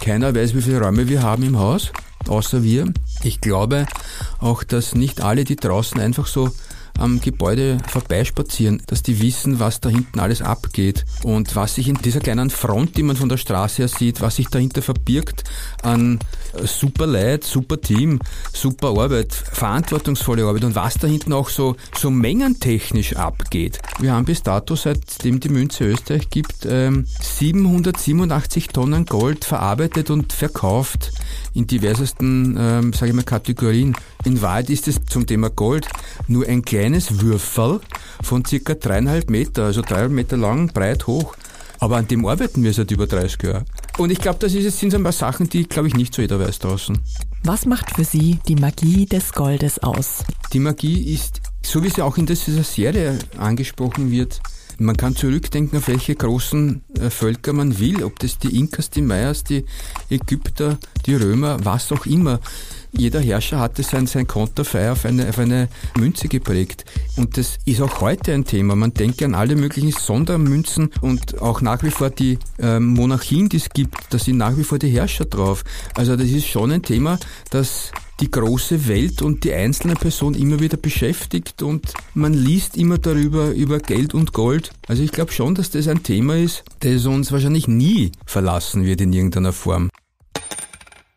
Keiner 0.00 0.34
weiß, 0.34 0.56
wie 0.56 0.62
viele 0.62 0.80
Räume 0.80 1.08
wir 1.08 1.22
haben 1.22 1.44
im 1.44 1.60
Haus 1.60 1.92
außer 2.28 2.62
wir. 2.62 2.92
Ich 3.22 3.40
glaube 3.40 3.86
auch, 4.40 4.64
dass 4.64 4.94
nicht 4.94 5.20
alle, 5.20 5.44
die 5.44 5.56
draußen 5.56 6.00
einfach 6.00 6.26
so 6.26 6.50
am 6.98 7.20
Gebäude 7.20 7.78
vorbeispazieren, 7.88 8.82
dass 8.86 9.02
die 9.02 9.20
wissen, 9.20 9.60
was 9.60 9.80
da 9.80 9.88
hinten 9.88 10.20
alles 10.20 10.42
abgeht 10.42 11.04
und 11.22 11.56
was 11.56 11.76
sich 11.76 11.88
in 11.88 11.96
dieser 11.96 12.20
kleinen 12.20 12.50
Front, 12.50 12.96
die 12.96 13.02
man 13.02 13.16
von 13.16 13.28
der 13.28 13.36
Straße 13.36 13.78
her 13.78 13.88
sieht, 13.88 14.20
was 14.20 14.36
sich 14.36 14.48
dahinter 14.48 14.82
verbirgt 14.82 15.44
an 15.82 16.18
super 16.64 17.06
Leid, 17.06 17.44
super 17.44 17.80
Team, 17.80 18.20
super 18.52 18.88
Arbeit, 18.88 19.32
verantwortungsvolle 19.32 20.44
Arbeit 20.44 20.64
und 20.64 20.74
was 20.74 20.94
da 20.94 21.06
hinten 21.06 21.32
auch 21.32 21.48
so, 21.48 21.76
so 21.96 22.10
mengentechnisch 22.10 23.16
abgeht. 23.16 23.78
Wir 23.98 24.12
haben 24.12 24.24
bis 24.24 24.42
dato, 24.42 24.76
seitdem 24.76 25.40
die 25.40 25.48
Münze 25.48 25.84
Österreich 25.84 26.28
gibt, 26.30 26.62
787 26.62 28.66
ähm, 28.66 28.72
Tonnen 28.72 29.06
Gold 29.06 29.44
verarbeitet 29.44 30.10
und 30.10 30.32
verkauft 30.32 31.12
in 31.54 31.66
diversesten, 31.66 32.56
ähm, 32.58 32.92
sage 32.92 33.10
ich 33.10 33.16
mal, 33.16 33.24
Kategorien. 33.24 33.94
In 34.24 34.40
Wahrheit 34.42 34.70
ist 34.70 34.88
es 34.88 35.04
zum 35.06 35.26
Thema 35.26 35.50
Gold 35.50 35.86
nur 36.28 36.46
ein 36.46 36.62
kleines 36.62 37.20
Würfel 37.20 37.80
von 38.22 38.44
circa 38.44 38.74
dreieinhalb 38.74 39.30
Meter, 39.30 39.64
also 39.64 39.82
dreieinhalb 39.82 40.12
Meter 40.12 40.36
lang, 40.36 40.72
breit, 40.72 41.06
hoch. 41.06 41.36
Aber 41.78 41.96
an 41.96 42.06
dem 42.06 42.24
arbeiten 42.24 42.62
wir 42.62 42.72
seit 42.72 42.92
über 42.92 43.08
30 43.08 43.42
Jahren. 43.42 43.64
Und 43.98 44.10
ich 44.10 44.18
glaube, 44.18 44.38
das 44.38 44.54
ist, 44.54 44.78
sind 44.78 44.92
so 44.92 44.98
ein 44.98 45.02
paar 45.02 45.10
Sachen, 45.10 45.48
die, 45.48 45.64
glaube 45.64 45.88
ich, 45.88 45.94
nicht 45.94 46.14
so 46.14 46.22
jeder 46.22 46.38
weiß 46.38 46.60
draußen. 46.60 46.96
Was 47.42 47.66
macht 47.66 47.90
für 47.90 48.04
Sie 48.04 48.38
die 48.46 48.54
Magie 48.54 49.04
des 49.04 49.32
Goldes 49.32 49.80
aus? 49.80 50.24
Die 50.52 50.60
Magie 50.60 51.12
ist, 51.12 51.40
so 51.64 51.82
wie 51.82 51.90
sie 51.90 52.02
auch 52.02 52.16
in 52.18 52.26
dieser 52.26 52.62
Serie 52.62 53.18
angesprochen 53.36 54.12
wird, 54.12 54.40
man 54.78 54.96
kann 54.96 55.16
zurückdenken, 55.16 55.78
auf 55.78 55.88
welche 55.88 56.14
großen 56.14 56.82
äh, 56.98 57.10
Völker 57.10 57.52
man 57.52 57.78
will, 57.78 58.02
ob 58.04 58.18
das 58.18 58.38
die 58.38 58.58
Inkas, 58.58 58.90
die 58.90 59.02
Mayas, 59.02 59.44
die 59.44 59.64
Ägypter, 60.10 60.78
die 61.06 61.14
Römer, 61.14 61.58
was 61.64 61.92
auch 61.92 62.06
immer. 62.06 62.40
Jeder 62.94 63.20
Herrscher 63.20 63.58
hatte 63.58 63.82
sein, 63.82 64.06
sein 64.06 64.26
Konterfei 64.26 64.90
auf 64.90 65.06
eine, 65.06 65.28
auf 65.28 65.38
eine 65.38 65.68
Münze 65.96 66.28
geprägt. 66.28 66.84
Und 67.16 67.38
das 67.38 67.58
ist 67.64 67.80
auch 67.80 68.02
heute 68.02 68.34
ein 68.34 68.44
Thema. 68.44 68.76
Man 68.76 68.92
denke 68.92 69.24
an 69.24 69.34
alle 69.34 69.56
möglichen 69.56 69.92
Sondermünzen 69.92 70.90
und 71.00 71.40
auch 71.40 71.62
nach 71.62 71.82
wie 71.82 71.90
vor 71.90 72.10
die 72.10 72.38
äh, 72.58 72.78
Monarchien, 72.78 73.48
die 73.48 73.56
es 73.56 73.70
gibt, 73.70 73.96
da 74.10 74.18
sind 74.18 74.36
nach 74.36 74.56
wie 74.58 74.64
vor 74.64 74.78
die 74.78 74.90
Herrscher 74.90 75.24
drauf. 75.24 75.64
Also 75.94 76.16
das 76.16 76.28
ist 76.28 76.46
schon 76.46 76.70
ein 76.70 76.82
Thema, 76.82 77.18
das 77.50 77.92
die 78.20 78.30
große 78.30 78.88
Welt 78.88 79.22
und 79.22 79.44
die 79.44 79.52
einzelne 79.52 79.94
Person 79.94 80.34
immer 80.34 80.60
wieder 80.60 80.76
beschäftigt 80.76 81.62
und 81.62 81.92
man 82.14 82.34
liest 82.34 82.76
immer 82.76 82.98
darüber, 82.98 83.50
über 83.50 83.80
Geld 83.80 84.14
und 84.14 84.32
Gold. 84.32 84.70
Also 84.88 85.02
ich 85.02 85.12
glaube 85.12 85.32
schon, 85.32 85.54
dass 85.54 85.70
das 85.70 85.88
ein 85.88 86.02
Thema 86.02 86.36
ist, 86.36 86.64
das 86.80 87.06
uns 87.06 87.32
wahrscheinlich 87.32 87.68
nie 87.68 88.12
verlassen 88.26 88.84
wird 88.84 89.00
in 89.00 89.12
irgendeiner 89.12 89.52
Form. 89.52 89.90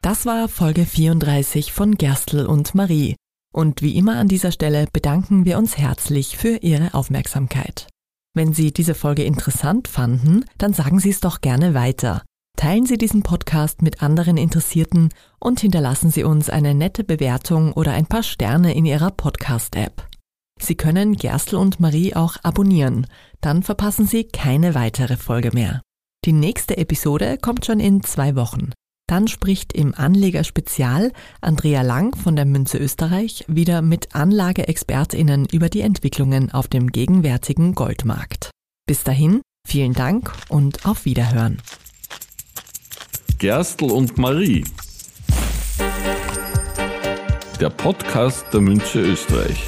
Das 0.02 0.26
war 0.26 0.48
Folge 0.48 0.86
34 0.86 1.74
von 1.74 1.96
Gerstl 1.96 2.46
und 2.46 2.76
Marie. 2.76 3.16
Und 3.52 3.82
wie 3.82 3.98
immer 3.98 4.18
an 4.18 4.28
dieser 4.28 4.52
Stelle 4.52 4.88
bedanken 4.92 5.46
wir 5.46 5.58
uns 5.58 5.78
herzlich 5.78 6.38
für 6.38 6.58
Ihre 6.58 6.94
Aufmerksamkeit. 6.94 7.88
Wenn 8.36 8.54
Sie 8.54 8.74
diese 8.74 8.96
Folge 8.96 9.24
interessant 9.24 9.88
fanden, 9.88 10.44
dann 10.58 10.74
sagen 10.74 11.00
Sie 11.00 11.10
es 11.10 11.22
doch 11.22 11.40
gerne 11.40 11.74
weiter. 11.74 12.22
Teilen 12.56 12.86
Sie 12.86 12.98
diesen 12.98 13.22
Podcast 13.22 13.82
mit 13.82 14.02
anderen 14.02 14.38
Interessierten 14.38 15.10
und 15.40 15.60
hinterlassen 15.60 16.10
Sie 16.10 16.24
uns 16.24 16.50
eine 16.50 16.74
nette 16.74 17.04
Bewertung 17.04 17.74
oder 17.74 17.92
ein 17.92 18.06
paar 18.06 18.24
Sterne 18.24 18.74
in 18.74 18.86
Ihrer 18.86 19.12
Podcast-App. 19.12 20.08
Sie 20.60 20.76
können 20.76 21.16
Gerstl 21.16 21.58
und 21.58 21.80
Marie 21.80 22.16
auch 22.16 22.38
abonnieren, 22.44 23.08
dann 23.42 23.62
verpassen 23.62 24.08
Sie 24.08 24.24
keine 24.24 24.74
weitere 24.74 25.18
Folge 25.18 25.52
mehr. 25.54 25.82
Die 26.24 26.34
nächste 26.34 26.78
Episode 26.78 27.38
kommt 27.40 27.66
schon 27.66 27.80
in 27.80 28.04
zwei 28.04 28.36
Wochen. 28.36 28.72
Dann 29.08 29.28
spricht 29.28 29.74
im 29.74 29.94
Anlegerspezial 29.94 31.12
Andrea 31.42 31.84
Lang 31.84 32.16
von 32.16 32.36
der 32.36 32.46
Münze 32.46 32.80
Österreich 32.80 33.46
wieder 33.48 33.84
mit 33.84 34.16
Anlageexpertinnen 34.16 35.46
über 35.52 35.70
die 35.70 35.82
Entwicklungen 35.82 36.52
auf 36.52 36.68
dem 36.68 36.92
gegenwärtigen 36.92 37.76
Goldmarkt. 37.76 38.50
Bis 38.88 39.04
dahin, 39.04 39.42
vielen 39.68 39.94
Dank 39.94 40.34
und 40.50 40.86
auf 40.88 41.06
Wiederhören. 41.06 41.62
Gerstl 43.38 43.92
und 43.92 44.18
Marie. 44.18 44.64
Der 47.60 47.70
Podcast 47.70 48.46
der 48.54 48.62
Münze 48.62 49.02
Österreich. 49.02 49.62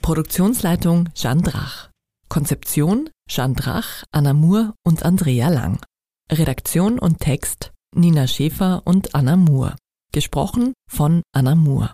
Produktionsleitung 0.00 1.10
Jeanne 1.14 1.42
Drach. 1.42 1.90
Konzeption 2.30 3.10
Jeanne 3.28 3.54
Drach, 3.54 4.04
Anna 4.12 4.32
Moore 4.32 4.72
und 4.82 5.04
Andrea 5.04 5.50
Lang. 5.50 5.78
Redaktion 6.30 6.98
und 6.98 7.18
Text 7.20 7.71
Nina 7.94 8.26
Schäfer 8.26 8.82
und 8.84 9.14
Anna 9.14 9.36
Moore. 9.36 9.76
Gesprochen 10.14 10.72
von 10.90 11.22
Anna 11.34 11.54
Moore. 11.54 11.90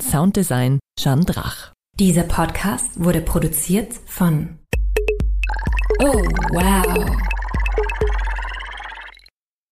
Sounddesign 0.00 0.78
Jeanne 0.98 1.24
Drach. 1.24 1.72
Dieser 1.98 2.24
Podcast 2.24 3.02
wurde 3.02 3.22
produziert 3.22 3.94
von 4.06 4.58
Oh, 6.00 6.22
wow. 6.52 7.16